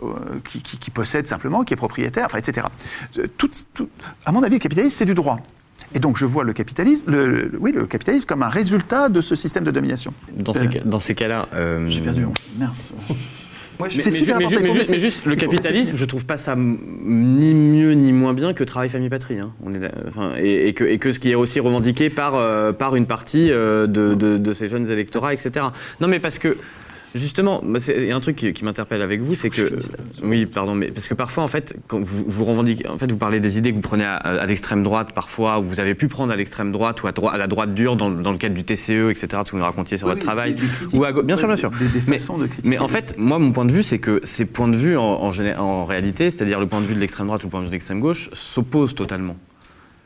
[0.03, 2.67] euh, qui, possède simplement, qui est propriétaire, enfin, etc.
[3.37, 3.51] Tout,
[4.25, 5.41] à mon avis, le capitalisme, c'est du droit.
[5.95, 7.05] Et donc je vois le capitalisme,
[7.61, 10.13] oui, le capitalisme comme un résultat de ce système de domination.
[10.33, 11.49] Dans ces, ces cas-là...
[11.87, 12.27] J'ai perdu,
[12.59, 12.93] merci
[13.89, 18.35] c'est super mais, mais, juste, le capitalisme, je trouve pas ça ni mieux ni moins
[18.35, 19.39] bien que travail, famille, patrie.
[19.39, 19.53] Hein.
[19.65, 22.97] On est, enfin, et, que, et, que, ce qui est aussi revendiqué par, euh, par
[22.97, 25.67] une partie euh, de, de, de, ces jeunes électorats, etc.
[26.01, 26.57] Non, mais parce que
[27.17, 29.79] Justement, il y a un truc qui, m'interpelle avec vous, c'est que
[30.23, 33.17] oui, pardon, mais parce que parfois en fait, quand vous, vous revendiquez, en fait, vous
[33.17, 36.33] parlez des idées que vous prenez à, l'extrême droite parfois, ou vous avez pu prendre
[36.33, 39.29] à l'extrême droite ou à, à, la droite dure dans, le cadre du TCE, etc.
[39.45, 40.57] Ce que vous nous racontiez sur votre travail,
[40.93, 41.71] ou à, bien sûr, bien sûr.
[42.07, 42.19] mais,
[42.65, 45.03] mais, en fait, moi, mon point de vue, c'est que ces points de vue en,
[45.03, 47.71] en réalité, c'est-à-dire le point de vue de l'extrême droite ou le point de vue
[47.71, 49.37] de l'extrême gauche, s'opposent totalement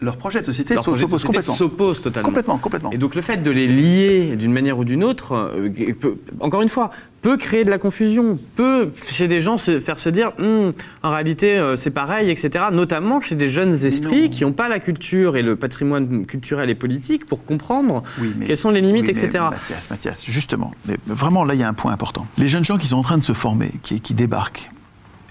[0.00, 1.54] leur projet de société s'oppose complètement.
[1.54, 2.28] S'oppose totalement.
[2.28, 2.90] Complètement, complètement.
[2.90, 5.68] Et donc le fait de les lier d'une manière ou d'une autre, euh,
[6.40, 6.90] encore une fois,
[7.20, 10.72] peut créer de la confusion, peut chez des gens se faire se dire, hum,
[11.02, 12.66] en réalité euh, c'est pareil, etc.
[12.72, 16.74] Notamment chez des jeunes esprits qui n'ont pas la culture et le patrimoine culturel et
[16.74, 18.02] politique pour comprendre
[18.46, 19.44] quelles sont les limites, etc.
[19.50, 22.26] Mathias, Mathias, justement, mais vraiment là il y a un point important.
[22.38, 24.70] Les jeunes gens qui sont en train de se former, qui, qui débarquent,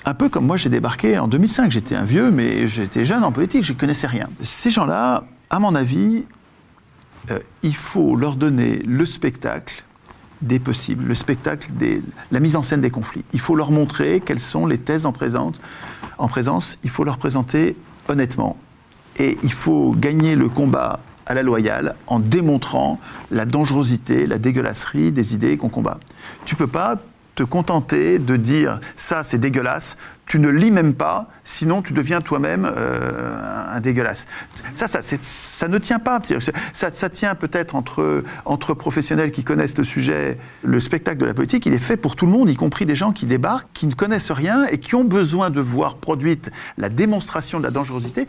[0.06, 1.72] un peu comme moi, j'ai débarqué en 2005.
[1.72, 4.30] J'étais un vieux, mais j'étais jeune en politique, je ne connaissais rien.
[4.42, 6.26] Ces gens-là, à mon avis,
[7.32, 9.84] euh, il faut leur donner le spectacle
[10.42, 13.26] des possibles, le spectacle, des, la mise en scène des conflits.
[13.34, 15.60] Il faut leur montrer quelles sont les thèses en, présence,
[16.18, 17.76] en présence, il faut leur présenter
[18.08, 18.56] honnêtement.
[19.18, 23.00] Et il faut gagner le combat à la loyale en démontrant
[23.32, 26.00] la dangerosité, la dégueulasserie des idées qu'on combat.
[26.46, 26.96] Tu peux pas
[27.40, 32.20] te contenter de dire ça c'est dégueulasse, tu ne lis même pas, sinon tu deviens
[32.20, 34.28] toi-même euh, un dégueulasse.
[34.74, 36.20] Ça, ça, ça, ne tient pas.
[36.74, 40.38] Ça, ça tient peut-être entre, entre professionnels qui connaissent le sujet.
[40.64, 42.96] Le spectacle de la politique, il est fait pour tout le monde, y compris des
[42.96, 46.90] gens qui débarquent, qui ne connaissent rien et qui ont besoin de voir produite la
[46.90, 48.28] démonstration de la dangerosité.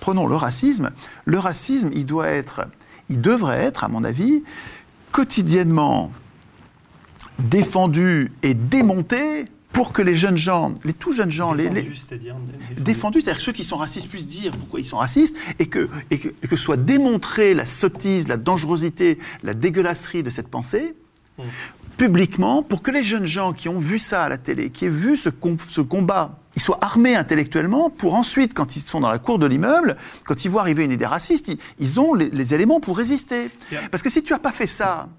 [0.00, 0.92] prenons le racisme.
[1.26, 2.62] Le racisme, il doit être,
[3.10, 4.42] il devrait être, à mon avis,
[5.12, 6.10] quotidiennement
[7.38, 12.34] défendu et démonté pour que les jeunes gens, les tout jeunes gens, défendus, les, c'est-à-dire
[12.78, 16.18] défendus, c'est-à-dire ceux qui sont racistes puissent dire pourquoi ils sont racistes et que, et
[16.18, 20.94] que, que soit démontrée la sottise, la dangerosité, la dégueulasserie de cette pensée.
[21.38, 21.42] Mmh.
[21.98, 24.88] publiquement pour que les jeunes gens qui ont vu ça à la télé, qui aient
[24.88, 25.28] vu ce,
[25.68, 29.46] ce combat, ils soient armés intellectuellement pour ensuite, quand ils sont dans la cour de
[29.46, 32.96] l'immeuble, quand ils voient arriver une idée raciste, ils, ils ont les, les, éléments pour
[32.96, 33.50] résister.
[33.70, 33.82] Yeah.
[33.90, 35.10] Parce que si tu n'as pas fait ça,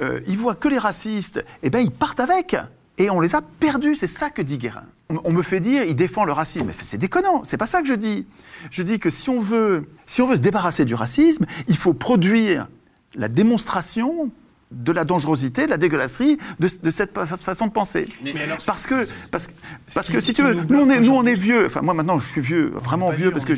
[0.00, 2.56] euh, ils voient que les racistes, eh ben ils partent avec.
[2.98, 4.84] Et on les a perdus, c'est ça que dit Guérin.
[5.10, 6.66] On, on me fait dire, il défend le racisme.
[6.66, 8.26] Mais c'est déconnant, c'est pas ça que je dis.
[8.70, 11.94] Je dis que si on veut, si on veut se débarrasser du racisme, il faut
[11.94, 12.68] produire
[13.14, 14.30] la démonstration
[14.72, 18.06] de la dangerosité, de la dégueulasserie de, de cette façon de penser.
[18.22, 18.32] Mais,
[18.66, 19.48] parce que, parce,
[19.94, 22.18] parce que si tu veux, nous on, est, nous on est vieux, enfin moi maintenant
[22.18, 23.52] je suis vieux, vraiment vieux, parce que...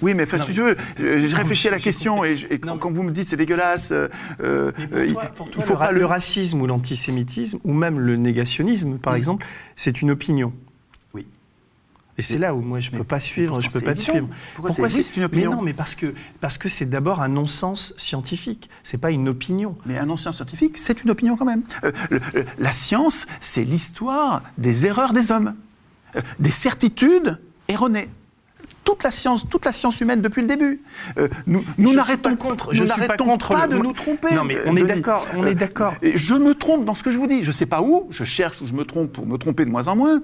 [0.00, 2.92] Oui mais enfin, si tu veux, j'ai réfléchi à la question et, et non, quand
[2.92, 4.08] vous me dites c'est dégueulasse, euh,
[4.38, 4.72] toi,
[5.34, 5.98] toi, il faut le, pas le...
[5.98, 9.16] le racisme ou l'antisémitisme ou même le négationnisme par mmh.
[9.16, 10.52] exemple, c'est une opinion.
[12.20, 14.28] Et c'est là où moi je ne peux pas suivre, je peux pas te suivre.
[14.54, 17.28] Pourquoi, Pourquoi c'est une opinion Mais non, mais parce que parce que c'est d'abord un
[17.28, 18.68] non-sens scientifique.
[18.82, 19.78] C'est pas une opinion.
[19.86, 21.62] Mais un non-sens scientifique, c'est une opinion quand même.
[21.82, 22.20] Euh, le,
[22.58, 25.54] la science, c'est l'histoire des erreurs des hommes,
[26.14, 28.10] euh, des certitudes erronées
[28.84, 30.82] toute la science, toute la science humaine depuis le début.
[31.18, 33.76] Euh, nous n'arrêtons contre, je suis pas, contre pas le...
[33.76, 34.34] de nous tromper.
[34.34, 35.94] Non, mais on est d'accord, on est d'accord.
[36.02, 37.42] Euh, je me trompe dans ce que je vous dis.
[37.42, 39.88] Je sais pas où, je cherche où je me trompe pour me tromper de moins
[39.88, 40.20] en moins,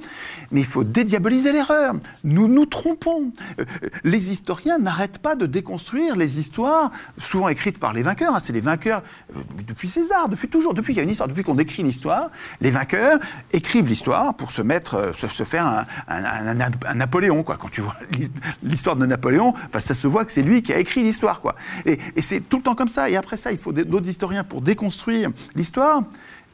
[0.50, 1.94] mais il faut dédiaboliser l'erreur.
[2.24, 3.32] Nous nous trompons.
[3.61, 3.64] Euh,
[4.04, 8.34] les historiens n'arrêtent pas de déconstruire les histoires, souvent écrites par les vainqueurs.
[8.34, 8.40] Hein.
[8.42, 9.02] C'est les vainqueurs
[9.34, 12.30] euh, depuis César, depuis toujours, depuis qu'il y a une histoire, depuis qu'on écrit l'histoire,
[12.61, 13.18] les vainqueurs
[13.52, 17.57] écrivent l'histoire pour se mettre, se, se faire un, un, un, un, Napoléon, quoi.
[17.57, 17.94] Quand tu vois
[18.62, 21.40] l'histoire de Napoléon, enfin, ça se voit que c'est lui qui a écrit l'histoire.
[21.84, 23.11] Et, et c'est tout le temps comme ça.
[23.11, 26.03] Et après ça, il faut d'autres historiens pour déconstruire l'histoire.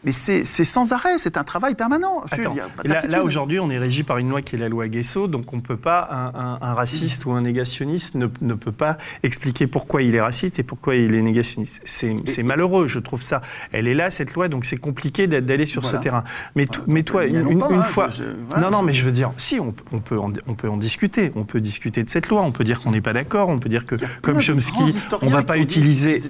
[0.04, 2.24] Mais c'est sans arrêt, c'est un travail permanent.
[2.30, 5.28] Attends, là, là aujourd'hui, on est régi par une loi qui est la loi Guesso,
[5.28, 8.98] donc on peut pas, un, un, un raciste ou un négationniste ne, ne, peut pas
[9.22, 11.80] expliquer pourquoi il est raciste et pourquoi il est négationniste.
[11.84, 13.42] C'est malheureux, je trouve ça.
[13.70, 15.98] Elle est là, cette loi, donc c'est compliqué d'aller sur voilà.
[15.98, 16.24] ce terrain.
[16.56, 16.84] Mais, voilà.
[16.88, 18.08] mais toi, une, une, pas, fois...
[18.08, 20.54] Je, je, voilà, non, non, mais je veux dire, si, on, on, peut en, on
[20.54, 21.32] peut en discuter.
[21.36, 23.68] On peut discuter de cette loi, on peut dire qu'on n'est pas d'accord, on peut
[23.68, 26.22] dire que, comme Chomsky, on ne va pas utiliser...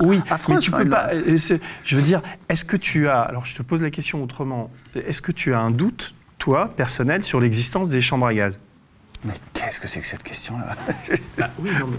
[0.00, 1.10] Oui, mais tu peux pas...
[1.12, 1.38] Euh,
[1.84, 5.22] Je veux dire, est-ce que tu as, alors je te pose la question autrement, est-ce
[5.22, 8.60] que tu as un doute, toi, personnel, sur l'existence des chambres à gaz?
[9.24, 10.76] Mais qu'est-ce que c'est que cette question-là?
[11.38, 11.96] Bah, oui, non, mais...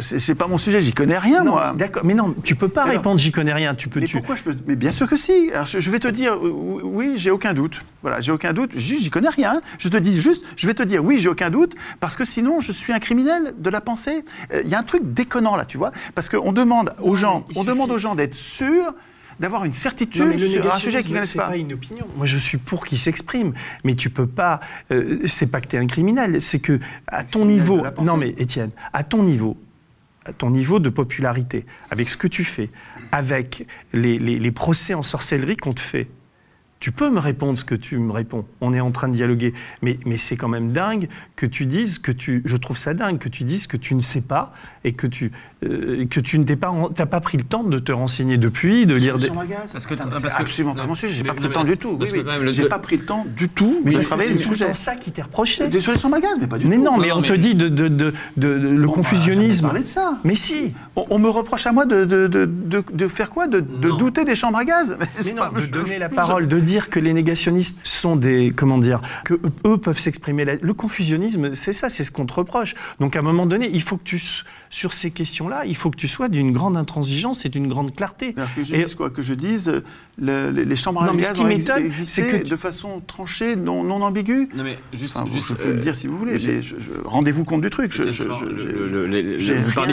[0.00, 1.74] C'est pas mon sujet, j'y connais rien, non, moi.
[1.76, 3.74] D'accord, mais non, tu peux pas répondre, j'y connais rien.
[3.74, 4.00] Tu peux.
[4.00, 4.16] Mais tu...
[4.16, 5.50] pourquoi je peux Mais bien sûr que si.
[5.52, 7.80] Alors, je vais te dire, oui, j'ai aucun doute.
[8.02, 8.72] Voilà, j'ai aucun doute.
[8.76, 9.60] J'y connais rien.
[9.78, 12.60] Je te dis juste, je vais te dire, oui, j'ai aucun doute, parce que sinon,
[12.60, 14.24] je suis un criminel de la pensée.
[14.50, 17.44] Il euh, y a un truc déconnant là, tu vois, parce qu'on demande aux gens,
[17.54, 18.94] on demande aux gens d'être sûrs
[19.40, 21.48] d'avoir une certitude non, sur un sujet qu'ils ne connaissent pas.
[21.48, 22.06] Pas une opinion.
[22.16, 23.52] Moi, je suis pour qu'ils s'expriment,
[23.84, 24.60] mais tu peux pas.
[24.90, 27.82] Euh, c'est pas que tu es un criminel, c'est que à ton niveau.
[28.02, 29.56] Non, mais Étienne, à ton niveau,
[30.24, 32.70] à ton niveau de popularité, avec ce que tu fais,
[33.12, 36.08] avec les, les, les procès en sorcellerie qu'on te fait,
[36.78, 38.46] tu peux me répondre ce que tu me réponds.
[38.60, 39.54] On est en train de dialoguer.
[39.80, 42.42] Mais, mais c'est quand même dingue que tu dises que tu.
[42.44, 44.52] Je trouve ça dingue que tu dises que tu ne sais pas
[44.84, 45.32] et que tu,
[45.66, 49.18] euh, que tu n'as pas, pas pris le temps de te renseigner depuis, de lire
[49.18, 49.28] des.
[49.28, 51.14] Parce que c'est absolument pas mon sujet.
[51.14, 51.98] J'ai pas pris le temps du tout.
[52.00, 52.22] Oui, oui.
[52.42, 52.52] Le...
[52.52, 54.66] J'ai pas pris le temps du tout mais de travailler le sujet.
[54.68, 55.66] C'est ça qui t'est reproché.
[55.68, 56.84] Des solutions à gaz, mais pas du mais tout.
[56.84, 59.66] Non, mais on te dit de, de, de, de le confusionnisme.
[59.66, 60.18] parler de ça.
[60.24, 60.72] Mais si.
[60.94, 63.48] On, on, me reproche à moi de, faire quoi?
[63.48, 64.96] De douter des chambres à gaz?
[65.24, 68.76] Mais non, de donner la parole, de dire dire que les négationnistes sont des, comment
[68.76, 70.44] dire, que eux peuvent s'exprimer.
[70.44, 72.74] Le confusionnisme, c'est ça, c'est ce qu'on te reproche.
[73.00, 74.20] Donc à un moment donné, il faut que tu,
[74.68, 78.34] sur ces questions-là, il faut que tu sois d'une grande intransigeance et d'une grande clarté.
[78.34, 79.82] que je dise quoi Que je dise,
[80.18, 84.48] les chambres à gaz ont existé que de façon tranchée, non, non ambiguë.
[84.54, 85.14] Non mais juste,
[85.48, 86.38] je peux le dire si vous voulez.
[87.04, 87.92] Rendez-vous compte du truc.
[87.92, 88.02] Je,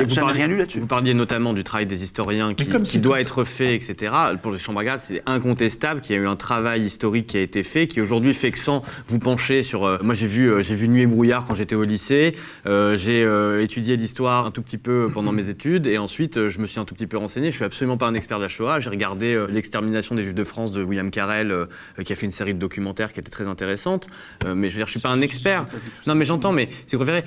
[0.04, 0.80] vous rien lu là-dessus.
[0.80, 4.14] Vous parliez notamment du travail des historiens qui, qui doit être fait, etc.
[4.42, 7.38] Pour les chambres à gaz, c'est incontestable qu'il y a eu un travail historique qui
[7.38, 9.86] a été fait, qui aujourd'hui fait que sans vous pencher sur.
[9.86, 12.36] Euh, moi, j'ai vu, euh, j'ai vu Nuit et brouillard quand j'étais au lycée.
[12.66, 13.24] Euh, j'ai
[13.64, 16.86] étudié l'histoire un tout petit peu pendant mes études, et ensuite, je me suis un
[16.86, 17.52] tout petit peu renseigné.
[17.52, 18.80] Je suis absolument pas un expert de la Shoah.
[18.80, 21.68] J'ai regardé l'extermination des Juifs de France de William Carell,
[22.06, 24.08] qui a fait une série de documentaires qui était très intéressante.
[24.46, 25.66] mais je veux dire, je suis pas un expert.
[26.08, 26.52] Non, mais j'entends.
[26.52, 27.24] Mais si vous préférez,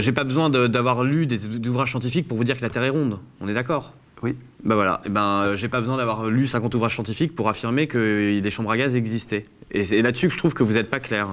[0.00, 2.90] j'ai pas besoin d'avoir lu des ouvrages scientifiques pour vous dire que la Terre est
[2.90, 3.18] ronde.
[3.40, 3.94] On est d'accord?
[4.22, 4.36] Oui.
[4.64, 7.48] Ben voilà, et eh ben, euh, j'ai pas besoin d'avoir lu 50 ouvrages scientifiques pour
[7.48, 9.46] affirmer que des chambres à gaz existaient.
[9.70, 11.28] Et c'est là-dessus que je trouve que vous n'êtes pas clair.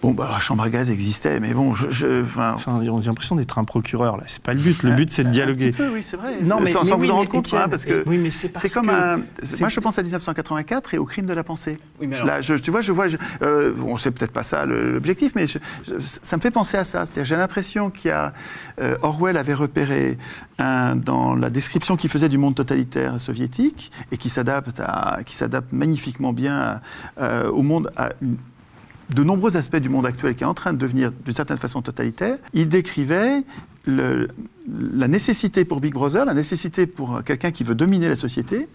[0.00, 1.90] Bon, bah, la chambre à gaz existait, mais bon, je.
[1.90, 4.22] je enfin, on a l'impression d'être un procureur, là.
[4.28, 4.84] C'est pas le but.
[4.84, 5.74] Le but, c'est de dialoguer.
[5.92, 6.36] oui, c'est vrai.
[6.40, 8.04] Non, mais, sans, vous en rendre compte, hein, parce que.
[8.06, 9.18] Oui, mais c'est comme un.
[9.58, 11.80] Moi, je pense à 1984 et au crime de la pensée.
[12.00, 12.28] Oui, mais alors...
[12.28, 13.06] Là, je, tu vois, je vois.
[13.42, 17.02] Euh, bon, c'est peut-être pas ça l'objectif, mais ça me fait penser à ça.
[17.04, 18.32] J'ai l'impression qu'il y a.
[18.80, 20.16] Euh, Orwell avait repéré
[20.58, 24.78] un, dans la description qu'il faisait du monde totalitaire soviétique et qui s'adapte
[25.72, 26.80] magnifiquement bien
[27.20, 27.90] euh, au monde.
[27.96, 28.36] À une,
[29.14, 31.82] de nombreux aspects du monde actuel qui est en train de devenir d'une certaine façon
[31.82, 33.42] totalitaire, il décrivait
[33.88, 34.28] le,
[34.92, 38.68] la nécessité pour Big Brother, la nécessité pour quelqu'un qui veut dominer la société,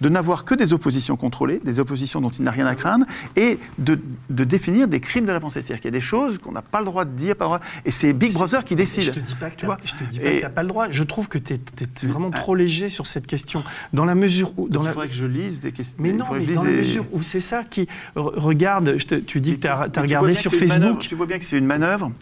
[0.00, 3.06] de n'avoir que des oppositions contrôlées, des oppositions dont il n'a rien à craindre,
[3.36, 3.98] et de,
[4.28, 5.62] définir des crimes de la pensée.
[5.62, 7.48] C'est-à-dire qu'il y a des choses qu'on n'a pas le droit de dire, pas le
[7.48, 9.04] droit, et c'est Big Brother qui décide.
[9.04, 9.78] Je te dis pas que tu vois.
[9.84, 10.86] Je te dis pas que n'as pas le droit.
[10.90, 13.64] Je trouve que tu es, vraiment trop léger sur cette question.
[13.92, 15.96] Dans la mesure où, dans il faudrait que je lise des questions.
[15.98, 18.96] Mais non, mais dans la mesure où c'est ça qui regarde.
[19.26, 21.00] tu dis que tu as, regardé sur Facebook.
[21.00, 22.12] tu vois bien que c'est une manœuvre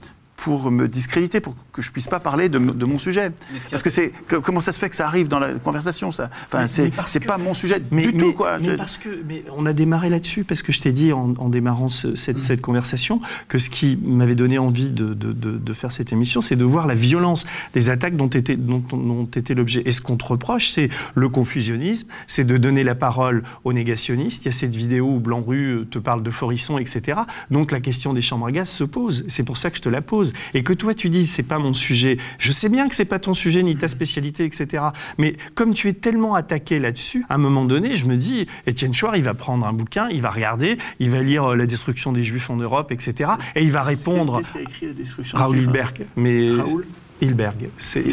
[0.46, 3.32] pour me discréditer, pour que je puisse pas parler de, mon sujet.
[3.68, 6.30] Parce que c'est comment ça se fait que ça arrive dans la conversation ça?
[6.46, 8.60] Enfin, c'est pas mon sujet du tout quoi.
[8.60, 11.88] Mais parce que mais on a démarré là-dessus parce que je t'ai dit en, démarrant
[11.88, 16.54] cette, cette, conversation que ce qui m'avait donné envie de, de, faire cette émission, c'est
[16.54, 19.82] de voir la violence des attaques dont était dont, dont était l'objet.
[19.84, 24.44] Et ce qu'on te reproche, c'est le confusionnisme, c'est de donner la parole aux négationnistes.
[24.44, 27.22] Il y a cette vidéo où Blanc-Rue te parle de Forisson, etc.
[27.50, 29.24] Donc la question des chambres à gaz se pose.
[29.26, 31.58] C'est pour ça que je te la pose et que toi tu dis c'est pas
[31.58, 34.84] mon sujet, je sais bien que c'est pas ton sujet ni ta spécialité, etc.
[35.18, 38.94] Mais comme tu es tellement attaqué là-dessus, à un moment donné, je me dis, Étienne
[38.94, 42.12] Chouard, il va prendre un bouquin, il va regarder, il va lire euh, La destruction
[42.12, 43.32] des Juifs en Europe, etc.
[43.54, 44.38] Et il va répondre.
[44.38, 46.06] Qu'est-ce qu'a écrit La destruction Raoul Hilberg.
[46.16, 46.86] Mais Raoul?
[47.20, 47.70] Hilberg.
[47.78, 48.04] C'est,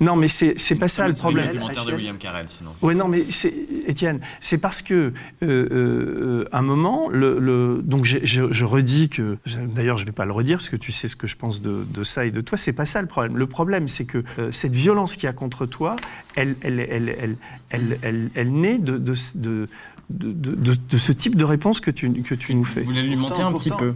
[0.00, 1.52] non, mais c'est, pas ça le problème.
[1.52, 2.70] de William Carell, sinon.
[2.82, 3.52] Oui, non, mais c'est,
[3.86, 5.12] Étienne, c'est parce que,
[5.42, 9.38] euh, euh, un moment, le, donc je, redis que,
[9.74, 12.04] d'ailleurs, je vais pas le redire parce que tu sais ce que je pense de,
[12.04, 12.58] ça et de toi.
[12.58, 13.36] C'est pas ça le problème.
[13.36, 15.96] Le problème, c'est que euh, cette violence qu'il y a contre toi,
[16.34, 17.36] elle, elle, elle,
[17.70, 19.68] elle, elle, naît de, de, de
[20.08, 22.82] de, ce type de réponse que tu, que tu nous fais.
[22.82, 23.94] Vous l'alimenter un petit peu.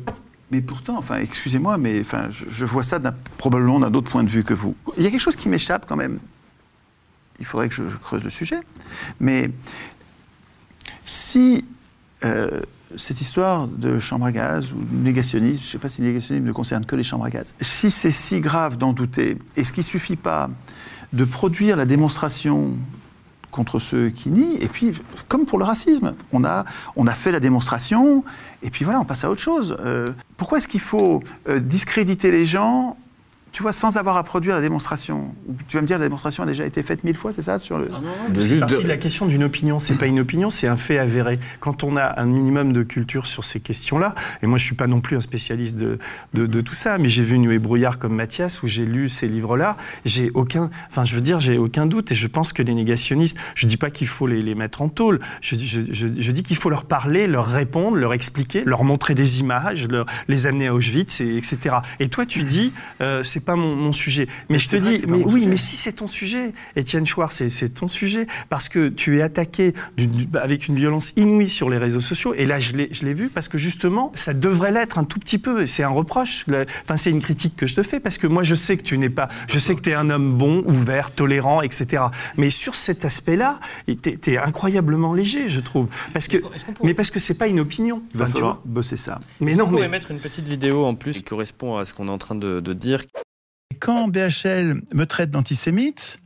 [0.51, 3.01] Mais pourtant, enfin, excusez-moi, mais enfin, je, vois ça
[3.38, 4.74] probablement d'un autre point de vue que vous.
[4.96, 6.18] Il y a quelque chose qui m'échappe quand même.
[7.38, 8.59] Il faudrait que je, creuse le sujet.
[9.20, 9.51] Mais
[11.07, 11.64] si
[12.24, 12.61] euh,
[12.96, 16.46] cette histoire de chambre à gaz ou négationnisme, je ne sais pas si le négationnisme
[16.46, 19.82] ne concerne que les chambres à gaz, si c'est si grave d'en douter, est-ce qu'il
[19.82, 20.51] ne suffit pas
[21.12, 22.76] de produire la démonstration
[23.51, 24.57] contre ceux qui nient.
[24.61, 24.92] Et puis,
[25.28, 26.64] comme pour le racisme, on a,
[26.96, 28.24] on a fait la démonstration,
[28.62, 29.76] et puis voilà, on passe à autre chose.
[29.80, 32.96] Euh, pourquoi est-ce qu'il faut euh, discréditer les gens
[33.53, 35.34] tu vois, sans avoir à produire la démonstration.
[35.68, 37.78] Tu vas me dire, la démonstration a déjà été faite mille fois, c'est ça sur
[37.78, 37.88] le...
[37.92, 38.01] Ah
[38.38, 39.78] c'est la question d'une opinion.
[39.78, 41.40] C'est pas une opinion, c'est un fait avéré.
[41.59, 44.86] Quand on a un minimum de culture sur ces questions-là, et moi je suis pas
[44.86, 45.98] non plus un spécialiste de,
[46.34, 49.26] de, tout ça, mais j'ai vu Nuit et brouillard comme Mathias, où j'ai lu ces
[49.26, 52.74] livres-là, j'ai aucun, enfin je veux dire, j'ai aucun doute, et je pense que les
[52.74, 56.42] négationnistes, je dis pas qu'il faut les, les, mettre en tôle, je, je, je, dis
[56.42, 60.68] qu'il faut leur parler, leur répondre, leur expliquer, leur montrer des images, leur, les amener
[60.68, 61.76] à Auschwitz, et, etc.
[61.98, 64.28] Et toi tu dis, euh, c'est pas mon, sujet.
[64.49, 67.88] Mais, je te dis, mais oui, mais si c'est ton sujet, Étienne Chouard, c'est ton
[67.88, 69.74] sujet, parce que tu es attaqué
[70.34, 72.34] avec une violence inouïe sur les réseaux sociaux.
[72.34, 75.66] Et là, je l'ai vu parce que justement, ça devrait l'être un tout petit peu.
[75.66, 76.47] C'est un reproche.
[76.84, 78.99] Enfin, c'est une critique que je te fais parce que moi, je sais que tu
[78.99, 82.05] n'es pas, je sais que tu es un homme bon, ouvert, tolérant, etc.
[82.36, 85.88] Mais sur cet aspect-là, tu es, incroyablement léger, je trouve.
[86.12, 86.38] Parce que,
[86.82, 88.03] mais parce que c'est pas une opinion.
[88.14, 89.20] Il va falloir bosser ça.
[89.41, 92.09] Mais non, on pourrait mettre une petite vidéo en plus qui correspond à ce qu'on
[92.09, 93.01] est en train de, de dire
[93.80, 96.18] quand BHL me traite d'antisémite,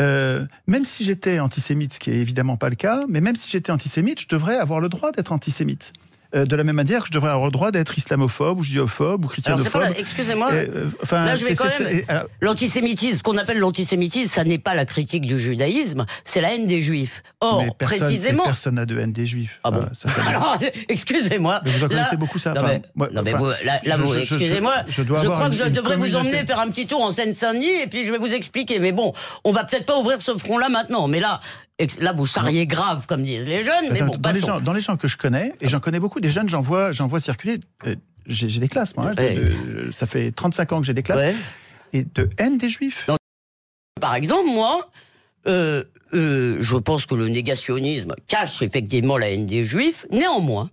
[0.00, 3.50] euh, même si j'étais antisémite, ce qui est évidemment pas le cas, mais même si
[3.50, 5.92] j'étais antisémite, je devrais avoir le droit d'être antisémite.
[6.34, 9.24] Euh, de la même manière que je devrais avoir le droit d'être islamophobe ou judéophobe
[9.24, 9.94] ou christianophobe.
[9.96, 10.50] Excusez-moi.
[10.52, 11.34] Euh, enfin,
[12.42, 16.66] l'antisémitisme, ce qu'on appelle l'antisémitisme, ça n'est pas la critique du judaïsme, c'est la haine
[16.66, 17.22] des juifs.
[17.40, 18.44] Or, personne, précisément.
[18.44, 19.58] Personne n'a de haine des juifs.
[19.64, 20.58] Ah bon ça, Alors,
[20.90, 21.62] excusez-moi.
[21.64, 22.52] vous en connaissez beaucoup ça.
[22.52, 24.74] Non, mais, non, mais vous, là, vous, excusez-moi.
[24.86, 27.86] Je, je, crois que je devrais vous emmener faire un petit tour en Seine-Saint-Denis et
[27.86, 28.80] puis je vais vous expliquer.
[28.80, 29.14] Mais bon,
[29.44, 31.08] on va peut-être pas ouvrir ce front-là maintenant.
[31.08, 31.40] Mais là,
[32.00, 34.80] Là, vous charriez grave, comme disent les jeunes, mais bon, dans, les gens, dans les
[34.80, 37.60] gens que je connais, et j'en connais beaucoup, des jeunes, j'en vois, vois circuler.
[37.86, 37.94] Euh,
[38.26, 39.12] j'ai des classes, moi.
[39.16, 41.36] Hein, ça fait 35 ans que j'ai des classes.
[41.92, 43.08] Et de haine des juifs.
[44.00, 44.90] Par exemple, moi,
[45.46, 50.04] euh, euh, je pense que le négationnisme cache effectivement la haine des juifs.
[50.10, 50.70] Néanmoins,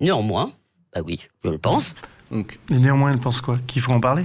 [0.00, 0.52] néanmoins,
[0.94, 1.94] bah oui, je le pense.
[2.30, 3.58] Donc, et néanmoins, elle pense quoi?
[3.66, 4.24] Qu'il faut en parler?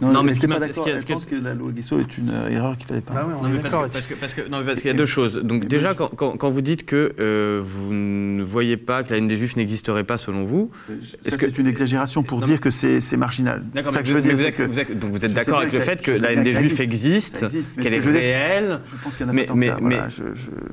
[0.00, 0.86] Non, mais ce qui pas d'accord.
[0.88, 3.12] Je pense que la loi Guissot est une euh, erreur qu'il fallait pas.
[3.16, 5.06] Ah non, mais parce, que, parce, que, parce, que, non, parce qu'il y a deux
[5.06, 5.36] choses.
[5.36, 9.18] Donc déjà, quand, quand, quand, vous dites que euh, vous ne voyez pas que la
[9.18, 10.70] haine des Juifs n'existerait pas selon vous,
[11.24, 13.92] est-ce que c'est une exagération pour dire que c'est marginal D'accord.
[13.92, 14.36] Ça que je veux dire,
[14.96, 17.46] donc vous êtes d'accord avec le fait que la haine des Juifs existe,
[17.80, 18.80] qu'elle est réelle.
[18.86, 19.76] Je pense qu'il n'y en a pas tant que ça.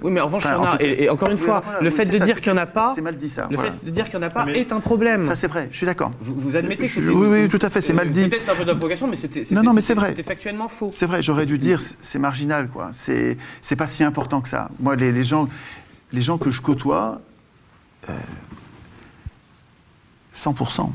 [0.03, 0.81] Oui, mais en revanche, il y en a.
[0.81, 3.17] Et encore une fois, le fait de dire qu'il n'y en a pas, c'est mal
[3.17, 3.47] dit ça.
[3.51, 5.21] Le fait de dire qu'il n'y en a pas est un problème.
[5.21, 5.67] Ça c'est vrai.
[5.71, 6.11] Je suis d'accord.
[6.19, 7.09] Vous admettez que c'était.
[7.09, 7.81] Oui, oui, tout à fait.
[7.81, 8.27] C'est mal dit.
[8.27, 9.43] Peut-être un peu d'invocation, mais c'était.
[9.53, 10.09] Non, non, mais c'est vrai.
[10.09, 10.89] C'était factuellement faux.
[10.91, 12.91] C'est vrai, j'aurais dû dire c'est marginal, quoi.
[12.93, 14.69] C'est c'est pas si important que ça.
[14.79, 15.47] Moi, les, les gens,
[16.11, 17.21] les gens que je côtoie,
[18.09, 18.13] euh,
[20.35, 20.89] 100%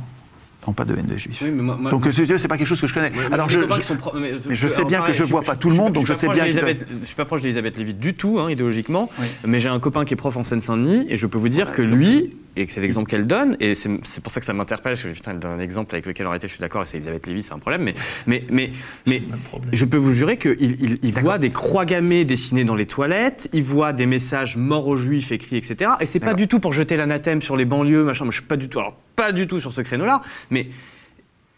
[0.66, 1.38] n'ont pas de haine des juifs.
[1.42, 3.12] Oui, mais moi, moi, donc c'est pas quelque chose que je connais.
[3.30, 4.12] Alors je, je, pro...
[4.14, 6.28] mais, mais je sais bien que je vois pas tout le monde, donc je, sais
[6.28, 6.44] bien.
[6.46, 9.26] Je suis pas proche d'Elisabeth Lévy du tout, hein, idéologiquement, oui.
[9.46, 11.82] mais j'ai un copain qui est prof en Seine-Saint-Denis et je peux vous dire que
[11.82, 15.02] lui, et que c'est l'exemple qu'elle donne, et c'est pour ça que ça m'interpelle, parce
[15.02, 16.96] que putain, elle donne un exemple avec lequel en réalité je suis d'accord, et c'est
[16.96, 17.94] Elisabeth Lévy, c'est un problème, mais,
[18.26, 18.72] mais, mais,
[19.06, 19.22] mais
[19.72, 23.48] je peux vous jurer qu'il il, il voit des croix gammées dessinées dans les toilettes,
[23.52, 25.92] il voit des messages morts aux juifs écrits, etc.
[26.00, 28.46] Et c'est pas du tout pour jeter l'anathème sur les banlieues, machin, moi je suis
[28.46, 30.68] pas du tout, alors pas du tout sur ce créneau-là, mais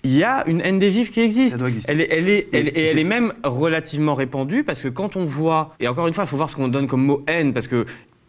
[0.05, 1.57] il y a une haine des juifs qui existe.
[1.89, 5.25] Elle est, elle est, elle, et elle est même relativement répandue parce que quand on
[5.25, 7.67] voit, et encore une fois, il faut voir ce qu'on donne comme mot haine, parce
[7.67, 7.85] que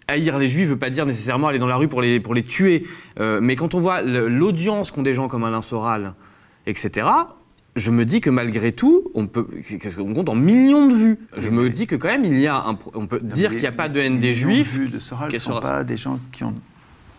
[0.09, 2.33] haïr les juifs ne veut pas dire nécessairement aller dans la rue pour les, pour
[2.33, 2.85] les tuer.
[3.19, 6.15] Euh, mais quand on voit l'audience qu'ont des gens comme Alain Soral,
[6.65, 7.07] etc.,
[7.75, 9.47] je me dis que malgré tout, on peut,
[9.99, 11.19] on compte en millions de vues.
[11.37, 13.67] Je me dis que quand même, il y a un, on peut dire qu'il n'y
[13.67, 14.73] a pas de haine des juifs.
[14.73, 16.55] Les vues de Soral ne sont pas des gens qui ont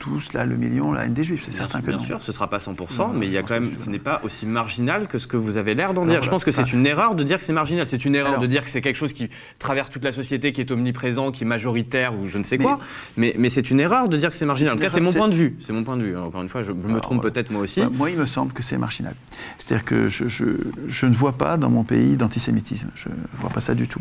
[0.01, 2.48] tous là le million, la haine des juifs, c'est certain que bien sûr, ce sera
[2.48, 5.28] pas 100%, mais il y a quand même, ce n'est pas aussi marginal que ce
[5.28, 6.22] que vous avez l'air d'en dire.
[6.22, 7.86] Je pense que c'est une erreur de dire que c'est marginal.
[7.86, 9.28] C'est une erreur de dire que c'est quelque chose qui
[9.59, 12.80] traverse toute la société, qui est omniprésent, qui est majoritaire ou je ne sais quoi.
[13.16, 14.74] Mais, mais c'est une erreur de dire que c'est marginal.
[14.74, 15.57] En tout cas, c'est mon point de vue.
[15.61, 16.16] C'est mon point de vue.
[16.16, 17.80] Encore une fois, je me trompe peut-être moi aussi.
[17.80, 19.14] Bah, moi, il me semble que c'est marginal.
[19.59, 20.44] C'est-à-dire que je, je,
[20.88, 22.88] je, ne vois pas dans mon pays d'antisémitisme.
[22.94, 24.01] Je ne vois pas ça du tout.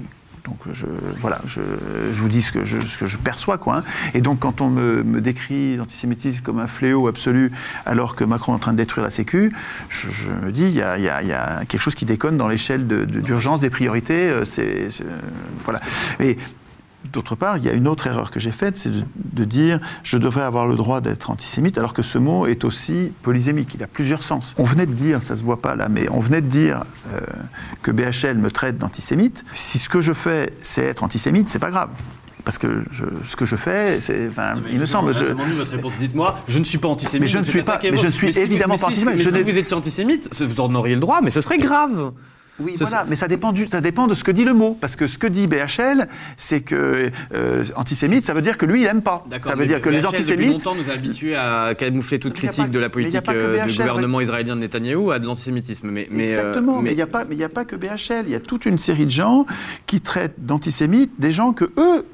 [0.49, 0.85] Donc je,
[1.21, 1.61] voilà, je,
[2.13, 3.57] vous dis ce que je, ce que je perçois.
[3.57, 3.83] Quoi, hein.
[4.13, 7.51] Et donc quand on me, décrit l'antisémitisme comme un fléau absolu
[7.85, 9.51] alors que Macron est en train de détruire la Sécu,
[9.89, 13.69] je, me dis il y, a, quelque chose qui déconne dans l'échelle d'urgence de, des
[13.69, 14.29] priorités.
[14.29, 14.87] Euh, c'est
[15.63, 15.79] voilà.
[16.19, 16.37] Et
[17.05, 19.79] D'autre part, il y a une autre erreur que j'ai faite, c'est de, de, dire
[20.03, 23.83] je devrais avoir le droit d'être antisémite, alors que ce mot est aussi polysémique, il
[23.83, 24.53] a plusieurs sens.
[24.57, 26.83] On venait de dire, ça se voit pas là, mais on venait de dire
[27.13, 27.21] euh,
[27.81, 29.45] que BHL me traite d'antisémite.
[29.53, 31.89] Si ce que je fais, c'est être antisémite, c'est pas grave
[32.45, 35.13] parce que je, ce que je fais, c'est, enfin, il me semble.
[35.13, 35.25] Je...
[35.25, 35.93] votre réponse.
[35.99, 37.21] Dites-moi, je ne suis pas antisémite.
[37.21, 39.15] Mais je ne suis pas, mais je ne suis évidemment si, pas antisémite.
[39.17, 42.11] Mais si vous étiez antisémite, vous en auriez le droit, mais ce serait grave.
[42.59, 44.77] Oui, voilà, mais ça dépend, du, ça dépend de ce que dit le mot.
[44.79, 46.07] Parce que ce que dit BHL,
[46.37, 49.25] c'est que euh, antisémite, ça veut dire que lui, il n'aime pas.
[49.43, 50.37] Ça veut dire que BHL, les antisémites.
[50.37, 53.77] Depuis longtemps, nous a habitués à camoufler toute critique pas, de la politique euh, du
[53.77, 55.89] gouvernement israélien de Netanyahou à de l'antisémitisme.
[55.89, 58.25] Mais, mais, Exactement, euh, mais il n'y a, pas, a pas que BHL.
[58.25, 59.45] Il y a toute une série de gens
[59.85, 62.05] qui traitent d'antisémites des gens que eux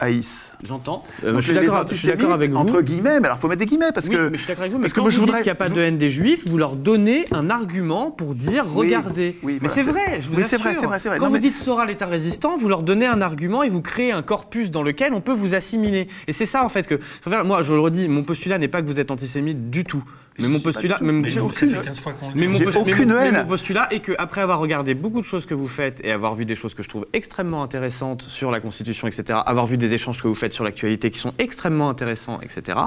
[0.00, 0.52] haïssent.
[0.64, 1.02] J'entends.
[1.24, 2.56] Euh, je suis d'accord avec vous.
[2.56, 4.28] Entre guillemets, mais alors il faut mettre des guillemets parce oui, que.
[4.28, 4.78] Mais je suis d'accord avec vous.
[4.78, 7.24] Mais quand vous dites qu'il n'y a pas de haine des juifs, vous leur donnez
[7.30, 9.38] un argument pour dire regardez.
[9.42, 10.58] Oui, oui, mais c'est vrai, je vous oui, assure.
[10.58, 11.18] Vrai, vrai, vrai.
[11.18, 11.40] Quand non, vous mais...
[11.40, 14.70] dites Soral est un résistant, vous leur donnez un argument et vous créez un corpus
[14.70, 16.08] dans lequel on peut vous assimiler.
[16.26, 16.98] Et c'est ça en fait que.
[17.44, 20.02] Moi, je le redis, mon postulat n'est pas que vous êtes antisémite du tout.
[20.38, 21.10] Mais mon postulat, aucune,
[22.34, 23.38] mais mon, aucune haine.
[23.38, 26.44] mon postulat est qu'après avoir regardé beaucoup de choses que vous faites et avoir vu
[26.44, 30.22] des choses que je trouve extrêmement intéressantes sur la Constitution, etc., avoir vu des échanges
[30.22, 32.78] que vous faites sur l'actualité qui sont extrêmement intéressants, etc.,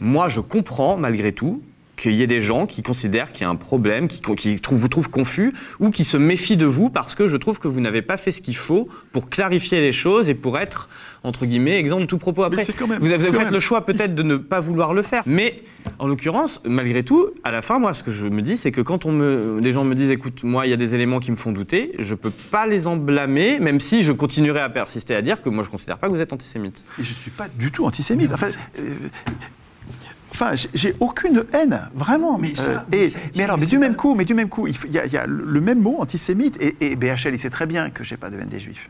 [0.00, 1.62] moi je comprends malgré tout
[1.96, 4.88] qu'il y ait des gens qui considèrent qu'il y a un problème, qui, qui vous
[4.88, 8.02] trouvent confus ou qui se méfient de vous parce que je trouve que vous n'avez
[8.02, 10.88] pas fait ce qu'il faut pour clarifier les choses et pour être
[11.24, 12.64] entre guillemets, exemple de tout propos après.
[13.00, 15.22] vous avez fait le choix peut-être de ne pas vouloir le faire.
[15.26, 15.62] Mais
[15.98, 18.80] en l'occurrence, malgré tout, à la fin, moi, ce que je me dis, c'est que
[18.80, 21.30] quand on me, les gens me disent, écoute, moi, il y a des éléments qui
[21.30, 25.14] me font douter, je peux pas les en blâmer, même si je continuerai à persister
[25.14, 26.84] à dire que moi, je considère pas que vous êtes antisémite.
[26.98, 28.32] Et je suis pas du tout antisémite.
[30.32, 32.38] Enfin, j'ai aucune haine, vraiment.
[32.38, 32.78] Mais, euh,
[33.36, 35.80] mais, alors, mais du même coup, mais du même coup, il y, a, le même
[35.80, 38.58] mot antisémite et, et BHL, il sait très bien que j'ai pas de haine des
[38.58, 38.88] juifs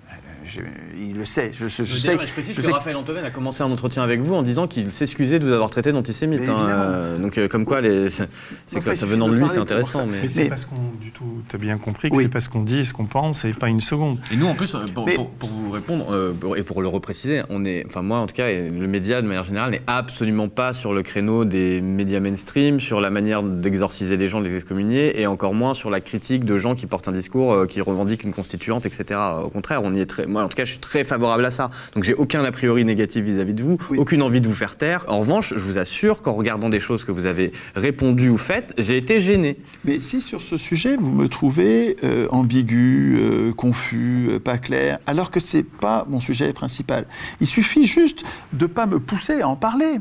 [0.98, 1.52] il le sait.
[1.54, 4.34] Je, je, je sais, je précise que Raphaël Antoven a commencé un entretien avec vous
[4.34, 6.48] en disant qu'il s'excusait de vous avoir traité d'antisémite.
[6.48, 10.06] Hein, euh, donc, euh, comme quoi, c'est que ça venant de lui, c'est intéressant.
[10.06, 12.80] Mais, c'est parce qu'on, du tout, tu as bien compris que c'est parce qu'on dit
[12.80, 14.18] et ce qu'on pense et pas une seconde.
[14.32, 17.84] Et nous, en plus, pour, pour, vous répondre euh, et pour le repréciser, on est,
[17.86, 21.02] enfin, moi, en tout cas, le média, de manière générale, n'est absolument pas sur le
[21.02, 25.54] créneau des médias mainstream, sur la manière d'exorciser les gens, de les excommunier, et encore
[25.54, 29.20] moins sur la critique de gens qui portent un discours qui revendiquent une constituante, etc.
[29.42, 30.26] Au contraire, on y est très.
[30.26, 31.70] Moi, en tout cas, je suis très favorable à ça.
[31.94, 35.04] Donc, j'ai aucun a priori négatif vis-à-vis de vous, aucune envie de vous faire taire.
[35.08, 38.74] En revanche, je vous assure qu'en regardant des choses que vous avez répondu ou faites,
[38.78, 39.58] j'ai été gêné.
[39.84, 44.98] Mais si sur ce sujet, vous me trouvez euh, ambigu, euh, confus, euh, pas clair,
[45.06, 47.06] alors que c'est pas mon sujet principal,
[47.40, 48.22] il suffit juste
[48.52, 49.98] de pas me pousser à en parler.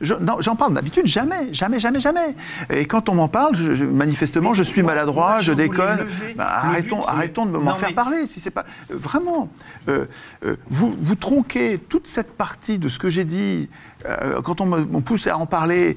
[0.00, 2.34] J'en parle d'habitude jamais, jamais, jamais, jamais.
[2.70, 6.06] Et quand on m'en parle, manifestement, je suis maladroit, je déconne.
[6.36, 8.26] Bah, arrêtons, arrêtons de m'en faire parler.
[8.26, 9.50] Si c'est pas vraiment,
[9.88, 10.06] euh,
[10.44, 13.68] euh, vous, vous tronquez toute cette partie de ce que j'ai dit
[14.06, 15.96] euh, quand on me pousse à en parler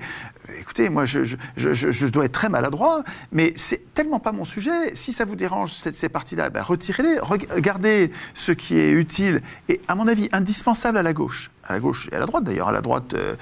[0.60, 4.96] écoutez, moi, je, dois être très maladroit, mais c'est tellement pas mon sujet.
[4.96, 7.20] Si ça vous dérange, ces parties-là, ben, retirez-les.
[7.20, 11.52] Regardez ce qui est utile et, à mon avis, indispensable à la gauche.
[11.66, 12.70] À la gauche et à la droite, d'ailleurs.
[12.70, 13.36] À la droite, euh,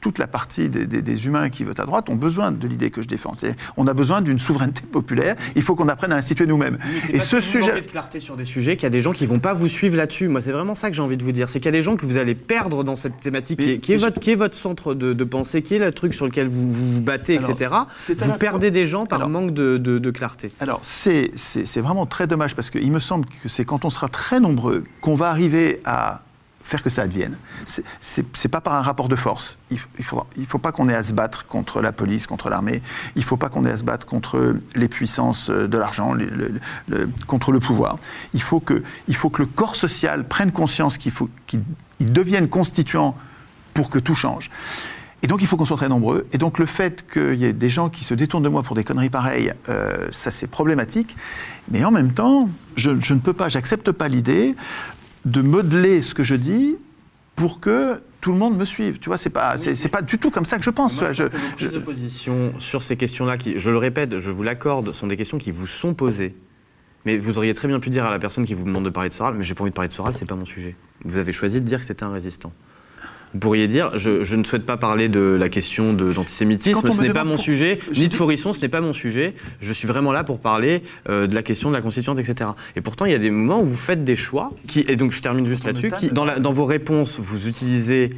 [0.00, 3.08] toute la partie des, humains qui votent à droite ont besoin de l'idée que je
[3.08, 3.34] défends.
[3.76, 5.36] On a besoin d'une souveraineté populaire.
[5.54, 6.78] Il faut qu'on apprenne à l'instituer nous-mêmes.
[7.10, 7.80] Et ce sujet.
[7.80, 9.96] de clarté sur des sujets qu'il y a des gens qui vont pas vous suivre
[9.96, 10.28] là-dessus.
[10.28, 11.48] Moi, c'est vraiment ça que j'ai envie de vous dire.
[11.48, 13.96] C'est qu'il y a des gens que vous allez perdre dans cette thématique, qui, est,
[13.96, 16.72] votre, qui est votre centre de, de pensée, qui est le truc sur lequel vous
[16.72, 17.72] vous, battez, etc.,
[18.18, 20.52] vous perdez des gens par manque de, clarté.
[20.60, 21.30] Alors, c'est
[21.80, 25.14] vraiment très dommage parce qu'il me semble que c'est quand on sera très nombreux qu'on
[25.14, 26.22] va arriver à
[26.64, 27.36] faire que ça advienne.
[28.00, 29.58] C'est pas par un rapport de force.
[29.70, 29.78] Il
[30.36, 32.82] il faut pas qu'on ait à se battre contre la police, contre l'armée.
[33.14, 36.16] Il ne faut pas qu'on ait à se battre contre les puissances de l'argent,
[37.26, 37.98] contre le pouvoir.
[38.32, 41.62] Il faut, que, le corps social prenne conscience qu'il faut qu'il
[42.00, 43.14] devienne constituant
[43.74, 44.50] pour que tout change.
[45.22, 46.26] Et donc il faut qu'on soit très nombreux.
[46.32, 48.76] Et donc le fait qu'il y ait des gens qui se détournent de moi pour
[48.76, 51.16] des conneries pareilles, euh, ça c'est problématique.
[51.70, 54.54] Mais en même temps, je, ne peux pas, j'accepte pas l'idée
[55.24, 56.76] de modeler ce que je dis
[57.36, 58.98] pour que tout le monde me suive.
[58.98, 61.00] Tu vois, c'est pas, c'est, pas du tout comme ça que je pense.
[61.00, 61.24] Moi, je,
[61.58, 65.16] je, de position sur ces questions-là, qui, je le répète, je vous l'accorde, sont des
[65.16, 66.34] questions qui vous sont posées.
[67.04, 69.10] Mais vous auriez très bien pu dire à la personne qui vous demande de parler
[69.10, 70.74] de Soral, mais j'ai pas envie de parler de Soral, c'est pas mon sujet.
[71.04, 72.52] Vous avez choisi de dire que c'était un résistant.
[73.34, 77.24] Vous pourriez dire, je, ne souhaite pas parler de la question d'antisémitisme, ce n'est pas
[77.24, 79.34] mon sujet, ni de Forisson, ce n'est pas mon sujet.
[79.60, 82.50] Je suis vraiment là pour parler euh, de la question de la constituante, etc.
[82.76, 85.12] Et pourtant, il y a des moments où vous faites des choix, qui, et donc
[85.12, 88.10] je termine juste là-dessus, qui, dans, dans, vos réponses, vous utilisez,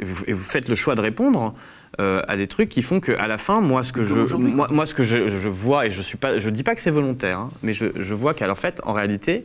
[0.00, 1.52] et vous, faites le choix de répondre.
[2.00, 4.86] Euh, à des trucs qui font qu'à la fin, moi, ce que, je, moi, moi,
[4.86, 7.50] ce que je, vois, et je suis pas, je dis pas que c'est volontaire, hein,
[7.62, 9.44] mais je, je vois qu'en fait, en réalité,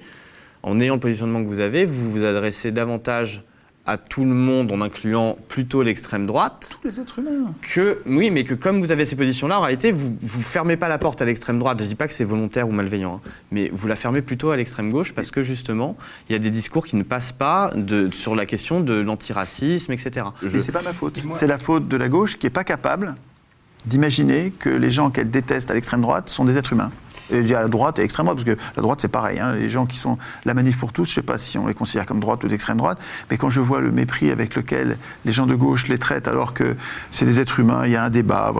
[0.63, 3.43] en ayant le positionnement que vous avez, vous vous adressez davantage
[3.87, 6.77] à tout le monde en incluant plutôt l'extrême droite.
[6.81, 7.53] Tous les êtres humains.
[7.73, 10.89] Que, oui, mais que comme vous avez ces positions-là, en réalité, vous ne fermez pas
[10.89, 11.77] la porte à l'extrême droite.
[11.79, 14.51] Je ne dis pas que c'est volontaire ou malveillant, hein, mais vous la fermez plutôt
[14.51, 15.97] à l'extrême gauche parce que justement,
[16.29, 19.93] il y a des discours qui ne passent pas de, sur la question de l'antiracisme,
[19.93, 20.27] etc.
[20.43, 20.59] Je...
[20.59, 21.19] c'est pas ma faute.
[21.31, 23.15] C'est la faute de la gauche qui n'est pas capable
[23.85, 26.91] d'imaginer que les gens qu'elle déteste à l'extrême droite sont des êtres humains.
[27.31, 29.39] Et à la droite et extrême droite, parce que la droite c'est pareil.
[29.39, 29.55] Hein.
[29.55, 31.73] les gens qui sont la manif pour tous, je ne sais pas si on les
[31.73, 32.99] considère comme droite ou d'extrême droite,
[33.29, 36.53] mais quand je vois le mépris avec lequel les gens de gauche les traitent, alors
[36.53, 36.75] que
[37.11, 38.53] c'est des êtres humains, il y a un débat,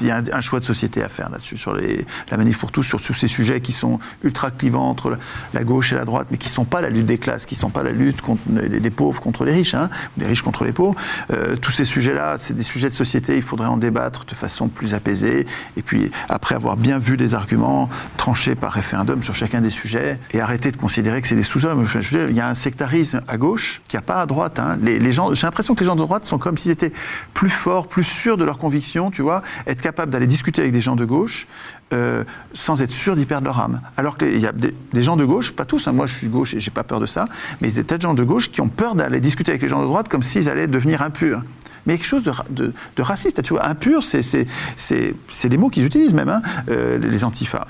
[0.00, 2.72] il y a un, choix de société à faire là-dessus, sur les, la manif pour
[2.72, 5.18] tous, sur tous ces sujets qui sont ultra clivants entre
[5.54, 7.54] la, gauche et la droite, mais qui ne sont pas la lutte des classes, qui
[7.54, 10.72] ne sont pas la lutte des, pauvres contre les riches, hein, des riches contre les
[10.72, 10.96] pauvres.
[11.30, 14.68] Euh, tous ces sujets-là, c'est des sujets de société, il faudrait en débattre de façon
[14.68, 15.46] plus apaisée,
[15.76, 20.18] et puis après avoir bien vu des arguments, trancher par référendum sur chacun des sujets
[20.32, 21.86] et arrêter de considérer que c'est des sous-hommes.
[22.12, 24.58] il y a un sectarisme à gauche qui n'y a pas à droite.
[24.58, 24.78] Hein.
[24.82, 26.92] Les, gens, j'ai l'impression que les gens de droite sont comme s'ils étaient
[27.34, 30.80] plus forts, plus sûrs de leurs convictions, tu vois, être capables d'aller discuter avec des
[30.80, 31.46] gens de gauche
[31.94, 33.80] euh, sans être sûrs d'y perdre leur âme.
[33.96, 36.52] Alors qu'il y a des, gens de gauche, pas tous, hein, moi je suis gauche
[36.52, 37.28] et j'ai pas peur de ça,
[37.60, 39.52] mais il y a des tas de gens de gauche qui ont peur d'aller discuter
[39.52, 41.42] avec les gens de droite comme s'ils allaient devenir impurs.
[41.86, 42.72] mais quelque chose de,
[43.02, 43.42] raciste.
[43.42, 47.66] Tu vois, impur, c'est des mots qu'ils utilisent même, hein, euh, les antifas.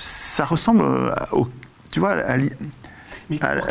[0.00, 0.84] Ça ressemble
[1.32, 1.48] au,
[1.90, 2.36] tu vois, à,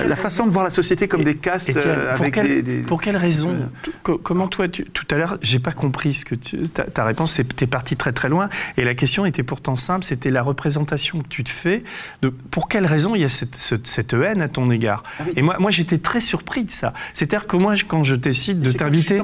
[0.06, 3.56] la façon de voir la société comme des castes euh, avec des, Pour quelle raison
[4.04, 7.68] Comment toi, tout à l'heure, j'ai pas compris ce que tu, ta, ta, réponse, es
[7.68, 11.44] parti très très loin, et la question était pourtant simple, c'était la représentation que tu
[11.44, 11.84] te fais
[12.22, 15.04] de pour quelle raison il y a cette, cette, haine à ton égard?
[15.20, 16.94] Ah et moi, moi j'étais très surpris de ça.
[17.14, 19.22] C'est-à-dire que moi, quand je décide de t'inviter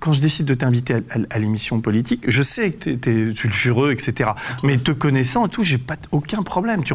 [0.00, 0.96] quand je décide de t'inviter
[1.30, 4.30] à, l'émission politique, je sais que tu es, sulfureux, etc.
[4.62, 6.84] Mais te connaissant et tout, j'ai pas aucun problème.
[6.84, 6.94] Tu,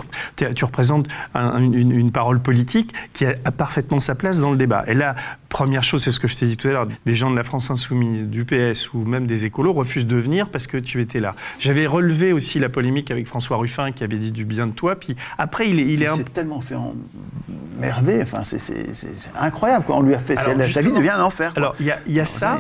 [0.53, 4.83] tu représentes une, parole politique qui a, parfaitement sa place dans le débat.
[4.87, 5.15] Et là,
[5.49, 7.43] première chose, c'est ce que je t'ai dit tout à l'heure, des gens de la
[7.43, 11.19] France Insoumise, du PS ou même des écolos refusent de venir parce que tu étais
[11.19, 11.31] là.
[11.59, 14.95] J'avais relevé aussi la polémique avec François Ruffin qui avait dit du bien de toi.
[14.95, 16.17] Puis après, il, il est un...
[16.17, 18.21] tellement fait emmerder.
[18.21, 18.85] Enfin, c'est
[19.39, 19.85] incroyable.
[19.85, 19.97] Quoi.
[19.97, 20.35] On lui a fait.
[20.35, 21.53] sa vie devient un enfer.
[21.55, 22.59] Alors, il y a, y a ça.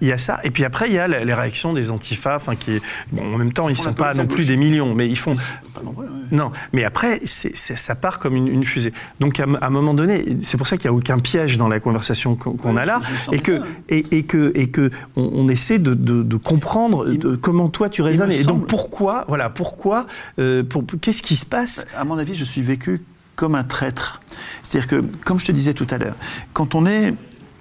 [0.00, 0.40] Y a ça.
[0.44, 2.80] Et puis après, il y a les réactions des antifas, enfin, qui,
[3.12, 5.36] bon, en même temps, ils ne sont pas non plus des millions, mais ils font.
[5.74, 8.92] Pas nombreux, Non, mais après, ça part comme une, fusée.
[9.20, 11.80] Donc, à, un moment donné, c'est pour ça qu'il n'y a aucun piège dans la
[11.80, 13.00] conversation qu'on a là,
[13.32, 17.08] et que, et, que, et que on, essaie de, comprendre
[17.40, 18.32] comment toi tu raisonnes.
[18.32, 20.06] Et donc, pourquoi, voilà, pourquoi,
[20.38, 23.00] euh, pour, qu'est-ce qui se passe À mon avis, je suis vécu
[23.36, 24.20] comme un traître.
[24.62, 26.14] C'est-à-dire que, comme je te disais tout à l'heure,
[26.52, 27.14] quand on est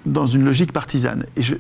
[0.05, 1.25] dans une logique partisane.
[1.35, 1.55] Et je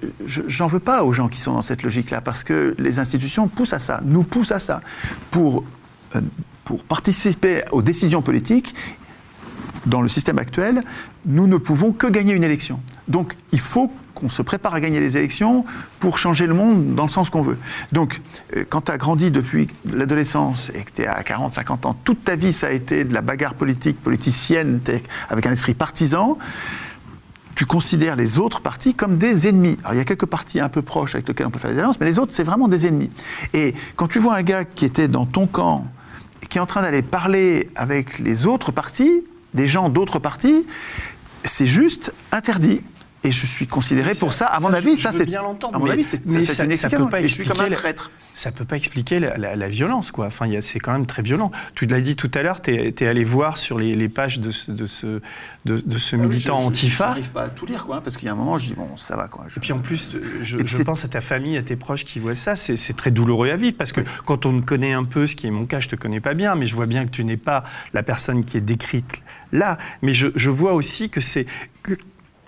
[0.59, 3.73] n'en veux pas aux gens qui sont dans cette logique-là, parce que les institutions poussent
[3.73, 4.81] à ça, nous poussent à ça.
[5.31, 5.63] Pour,
[6.15, 6.21] euh,
[6.65, 8.75] pour participer aux décisions politiques,
[9.85, 10.81] dans le système actuel,
[11.25, 12.79] nous ne pouvons que gagner une élection.
[13.07, 15.65] Donc il faut qu'on se prépare à gagner les élections
[15.99, 17.57] pour changer le monde dans le sens qu'on veut.
[17.91, 18.21] Donc,
[18.55, 21.97] euh, quand tu as grandi depuis l'adolescence et que tu es à 40, 50 ans,
[22.03, 24.81] toute ta vie, ça a été de la bagarre politique, politicienne,
[25.29, 26.37] avec un esprit partisan,
[27.55, 29.77] tu considères les autres partis comme des ennemis.
[29.83, 31.79] Alors il y a quelques partis un peu proches avec lesquels on peut faire des
[31.79, 33.11] alliances, mais les autres, c'est vraiment des ennemis.
[33.53, 35.87] Et quand tu vois un gars qui était dans ton camp,
[36.49, 39.23] qui est en train d'aller parler avec les autres partis,
[39.53, 40.65] des gens d'autres partis,
[41.43, 42.81] c'est juste interdit.
[43.25, 45.25] Et je suis considéré pour ça, à mon avis, ça c'est.
[45.25, 45.75] bien l'entendre.
[45.77, 48.11] À mon avis, c'est ça, ça, peut pas je suis comme un traître.
[48.35, 50.25] Ça peut pas expliquer la, violence, quoi.
[50.25, 51.51] Enfin, c'est quand même très violent.
[51.73, 54.71] Tu l'as dit tout à l'heure, tu es, allé voir sur les, pages de ce,
[54.71, 55.21] de ce,
[55.65, 57.05] de, ce ah militant antifa.
[57.05, 58.73] Je n'arrive pas à tout lire, quoi, parce qu'il y a un moment, je dis
[58.73, 59.45] bon, ça va, quoi.
[59.55, 62.35] Et puis en plus, je, je pense à ta famille, à tes proches qui voient
[62.35, 65.47] ça, c'est très douloureux à vivre, parce que quand on connaît un peu, ce qui
[65.47, 67.37] est mon cas, je te connais pas bien, mais je vois bien que tu n'es
[67.37, 67.63] pas
[67.93, 69.21] la personne qui est décrite
[69.51, 69.77] là.
[70.01, 71.45] Mais je, je vois aussi que c'est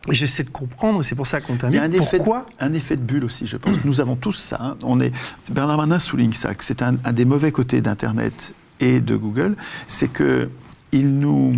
[0.10, 1.76] J'essaie de comprendre, c'est pour ça qu'on t'invite.
[1.76, 3.84] Il y a un effet, Pourquoi de, un effet de bulle aussi, je pense.
[3.86, 4.58] Nous avons tous ça.
[4.60, 4.78] Hein.
[4.84, 5.12] On est,
[5.52, 9.56] Bernard Manin souligne ça, que c'est un, des mauvais côtés d'Internet et de Google,
[9.88, 11.58] c'est qu'il nous,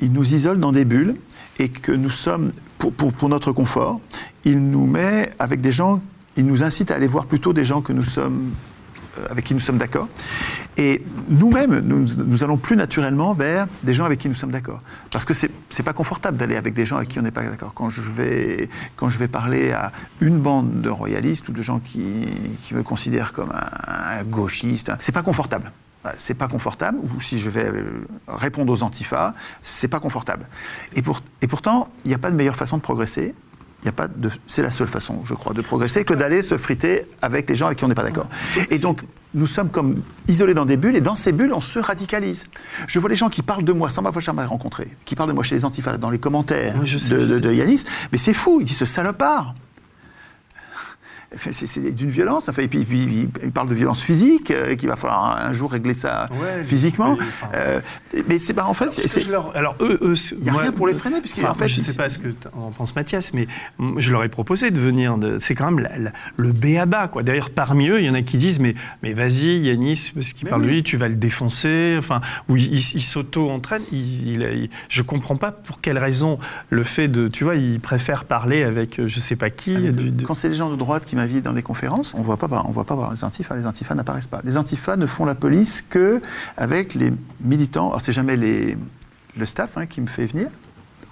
[0.00, 1.14] il nous isole dans des bulles
[1.58, 4.00] et que nous sommes, pour, pour, pour, notre confort,
[4.44, 6.00] il nous met avec des gens,
[6.36, 8.52] il nous incite à aller voir plutôt des gens que nous sommes
[9.30, 10.08] avec qui nous sommes d'accord.
[10.76, 14.80] Et nous-mêmes, nous, allons plus naturellement vers des gens avec qui nous sommes d'accord.
[15.10, 17.42] Parce que c'est n'est pas confortable d'aller avec des gens avec qui on n'est pas
[17.42, 17.74] d'accord.
[17.74, 21.78] Quand je, vais, quand je vais parler à une bande de royalistes ou de gens
[21.78, 22.28] qui,
[22.72, 25.72] me considèrent comme un, gauchiste, c'est pas confortable
[26.16, 30.48] c'est pas confortable, ou si je vais euh, répondre aux antifas, c'est pas confortable.
[30.94, 33.34] Et pourtant, il n'y a pas de meilleure façon de progresser
[33.82, 36.58] il a pas de, c'est la seule façon, je crois, de progresser que d'aller se
[36.58, 38.26] friter avec les gens avec qui on n'est pas d'accord.
[38.70, 39.02] Et donc,
[39.34, 42.46] nous sommes comme isolés dans des bulles, et dans ces bulles, on se radicalise.
[42.88, 45.34] Je vois les gens qui parlent de moi sans m'avoir jamais rencontré, qui parlent de
[45.34, 48.78] moi chez les antifas dans les commentaires de, de, Yanis, mais c'est fou, ils disent
[48.78, 49.54] ce salopard
[51.36, 52.48] c'est d'une violence.
[52.48, 55.94] Enfin, et puis, il parle de violence physique, euh, qu'il va falloir un, jour régler
[55.94, 56.28] ça
[56.62, 57.18] physiquement.
[57.54, 57.80] Euh,
[58.28, 58.88] mais c'est pas en fait.
[59.54, 61.94] alors eux, eux il n'y a rien pour les freiner, puisqu'en fait, je ne sais
[61.94, 63.46] pas ce que en pense Mathias, mais
[63.98, 65.16] je leur ai proposé de venir.
[65.38, 67.22] C'est quand même le B à bas, quoi.
[67.22, 70.48] D'ailleurs, parmi eux, il y en a qui disent, mais mais vas-y, Yanis, parce qu'il
[70.48, 71.96] parle de lui, tu vas le défoncer.
[71.98, 73.82] Enfin, ou il, s'auto-entraîne.
[73.92, 76.38] Il, je comprends pas pour quelle raison
[76.70, 79.76] le fait de, tu vois, il préfère parler avec je sais pas qui.
[80.24, 82.70] Quand c'est des gens de droite qui vie dans des conférences, on voit pas, on
[82.70, 83.56] voit pas voir les antifas.
[83.56, 84.40] Les antifas n'apparaissent pas.
[84.44, 86.20] Les antifas ne font la police que
[86.56, 87.88] avec les militants.
[87.88, 90.48] Alors c'est jamais le staff hein, qui me fait venir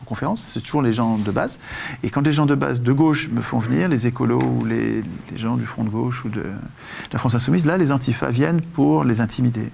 [0.00, 1.58] en conférence, c'est toujours les gens de base.
[2.02, 5.02] Et quand les gens de base de gauche me font venir, les écolos ou les
[5.34, 6.44] gens du Front de gauche ou de
[7.12, 9.70] la France insoumise, là les antifas viennent pour les intimider.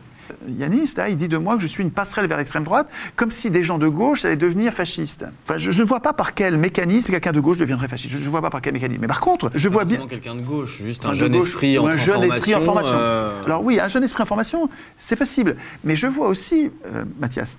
[0.49, 3.31] Yanis, là, il dit de moi que je suis une passerelle vers l'extrême droite, comme
[3.31, 5.25] si des gens de gauche allaient devenir fascistes.
[5.45, 8.13] Enfin, je ne vois pas par quel mécanisme quelqu'un de gauche deviendrait fasciste.
[8.13, 9.01] Je ne vois pas par quel mécanisme.
[9.01, 10.07] Mais par contre, je vois bien.
[10.07, 12.95] quelqu'un de gauche, juste un, jeune esprit en un jeune esprit en formation.
[12.95, 14.69] Euh, Alors oui, un jeune esprit en formation,
[14.99, 15.57] c'est possible.
[15.85, 17.59] Mais je vois aussi, euh, Mathias,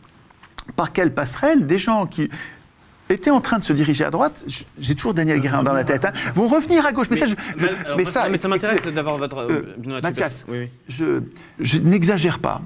[0.76, 2.30] par quelle passerelle des gens qui
[3.10, 4.45] était en train de se diriger à droite,
[4.80, 7.08] j'ai toujours Daniel Guérin dans la tête, hein, vont revenir à gauche.
[7.10, 7.26] Mais, ça,
[7.97, 9.38] mais, ça, mais ça m'intéresse d'avoir votre.
[9.39, 10.45] Euh, Mathias,
[10.88, 11.22] je,
[11.60, 12.62] je n'exagère pas.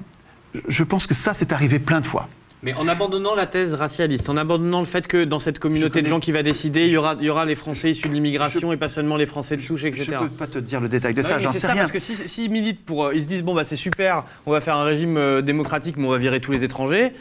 [0.66, 2.28] Je pense que ça, c'est arrivé plein de fois.
[2.62, 6.08] Mais en abandonnant la thèse racialiste, en abandonnant le fait que dans cette communauté de
[6.08, 8.72] gens qui va décider, il y aura, il y aura les Français issus de l'immigration
[8.72, 10.06] et pas seulement les Français de souche, etc.
[10.08, 11.82] Je ne peux pas te dire le détail de ça, j'en sais ça, rien.
[11.82, 14.50] Parce que s'ils si, militent pour, euh, ils se disent bon bah c'est super, on
[14.50, 17.12] va faire un régime euh, démocratique, mais on va virer tous les étrangers.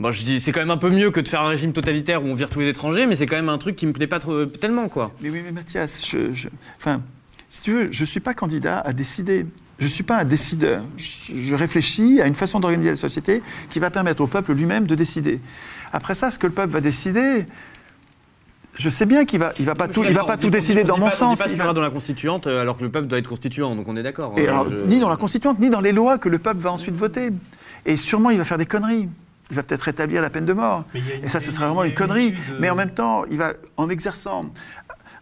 [0.00, 2.24] Bon, je dis, c'est quand même un peu mieux que de faire un régime totalitaire
[2.24, 4.06] où on vire tous les étrangers, mais c'est quand même un truc qui me plaît
[4.06, 5.12] pas trop, tellement, quoi.
[5.20, 7.00] Mais oui, mais Mathias, je, enfin,
[7.48, 9.46] si tu veux, je suis pas candidat à décider.
[9.78, 10.82] Je ne suis pas un décideur.
[10.96, 14.94] Je réfléchis à une façon d'organiser la société qui va permettre au peuple lui-même de
[14.94, 15.40] décider.
[15.92, 17.46] Après ça, ce que le peuple va décider,
[18.74, 20.98] je sais bien qu'il va, il va pas tout, il va pas tout décider dans
[20.98, 21.40] mon sens.
[21.48, 23.86] il va pas dans la constituante euh, alors que le peuple doit être constituant, donc
[23.88, 24.34] on est d'accord.
[24.36, 27.30] Hein, ni dans la constituante, ni dans les lois que le peuple va ensuite voter.
[27.86, 29.08] Et sûrement, il va faire des conneries.
[29.54, 30.84] Il va peut-être rétablir la peine de mort.
[31.22, 32.34] Et ça, ce sera vraiment une connerie.
[32.58, 34.50] Mais en même temps, il va, en exerçant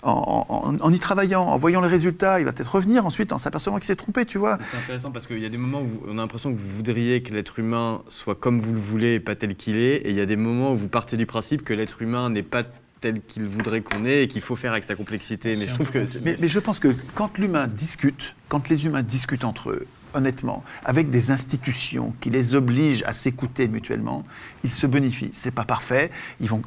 [0.02, 3.84] en, y travaillant, en voyant les résultats, il va peut-être revenir ensuite en s'apercevant qu'il
[3.84, 4.58] s'est trompé, tu vois.
[4.70, 7.22] C'est intéressant parce qu'il y a des moments où on a l'impression que vous voudriez
[7.22, 10.16] que l'être humain soit comme vous le voulez et pas tel qu'il est, et il
[10.16, 12.64] y a des moments où vous partez du principe que l'être humain n'est pas
[13.00, 15.50] tel qu'il voudrait qu'on ait et qu'il faut faire avec sa complexité.
[15.56, 16.04] Mais je trouve que.
[16.24, 21.10] mais, je pense que quand l'humain discute, quand les humains discutent entre eux, honnêtement, avec
[21.10, 24.24] des institutions qui les obligent à s'écouter mutuellement,
[24.64, 25.30] ils se bonifient.
[25.32, 26.10] C'est pas parfait.
[26.40, 26.62] Ils vont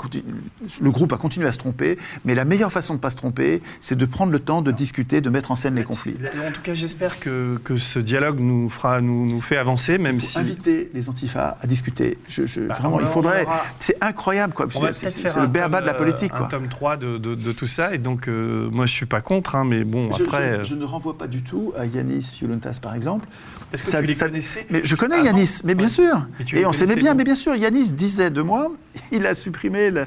[0.82, 3.62] le groupe va continuer à se tromper, mais la meilleure façon de pas se tromper,
[3.80, 6.16] c'est de prendre le temps de discuter, de mettre en scène les conflits.
[6.48, 10.18] En tout cas, j'espère que, que, ce dialogue nous fera, nous, nous fait avancer, même
[10.18, 12.18] il faut inviter les antifas à discuter.
[12.28, 13.46] Je, bah, vraiment, il faudrait.
[13.80, 14.68] C'est incroyable, quoi.
[14.92, 16.46] C'est le béaba de la politique, quoi.
[16.46, 19.56] Un tome 3 de, de, tout ça, et donc euh, moi, je suis pas contre,
[19.56, 20.64] hein, mais bon, après.
[20.64, 23.28] Je, ne renvoie pas du tout à Yanis Yoluntas, par exemple.
[23.74, 26.28] Est-ce que ça, tu les connaissais mais Je connais Yanis, mais bien sûr.
[26.54, 27.56] Et on s'aimait bien, mais bien sûr.
[27.56, 28.72] Yanis disait de moi,
[29.12, 30.06] il a supprimé la,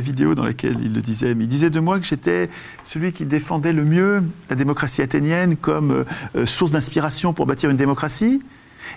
[0.00, 2.48] vidéo dans laquelle il le disait, mais il disait de moi que j'étais
[2.84, 6.04] celui qui défendait le mieux la démocratie athénienne comme
[6.36, 8.40] euh, source d'inspiration pour bâtir une démocratie.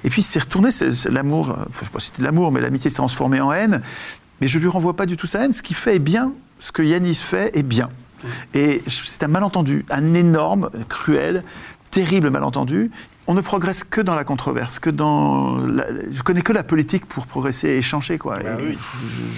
[0.04, 0.70] Et puis c'est retourné,
[1.10, 3.82] l'amour, euh, je sais pas si c'était l'amour, mais l'amitié s'est transformée en haine.
[4.42, 5.54] Mais je lui renvoie pas du tout sa haine.
[5.54, 6.34] Ce qu'il fait est bien.
[6.60, 7.90] Ce que Yanis fait est bien.
[8.54, 11.44] Et c'est un malentendu, un énorme, cruel,
[11.92, 12.90] terrible malentendu
[13.28, 15.58] on ne progresse que dans la controverse, que dans.
[15.58, 15.86] La...
[16.12, 18.40] Je connais que la politique pour progresser et échanger, quoi.
[18.40, 18.58] Bah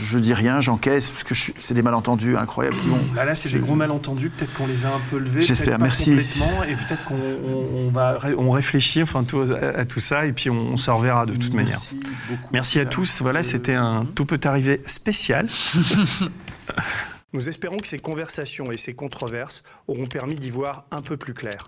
[0.04, 3.00] je, dis rien, j'encaisse, parce que c'est des malentendus incroyables qui vont.
[3.14, 4.30] Bah là, c'est des gros malentendus.
[4.30, 5.42] Peut-être qu'on les a un peu levés.
[5.42, 5.80] J'espère.
[5.80, 6.12] Merci.
[6.12, 9.24] Complètement, et peut-être qu'on va, on réfléchit, enfin,
[9.76, 11.80] à, tout ça, et puis on, s'en reverra de toute manière.
[12.52, 13.22] Merci à tous.
[13.22, 15.48] Voilà, c'était un tout peut arriver spécial.
[17.34, 21.34] Nous espérons que ces conversations et ces controverses auront permis d'y voir un peu plus
[21.34, 21.68] clair.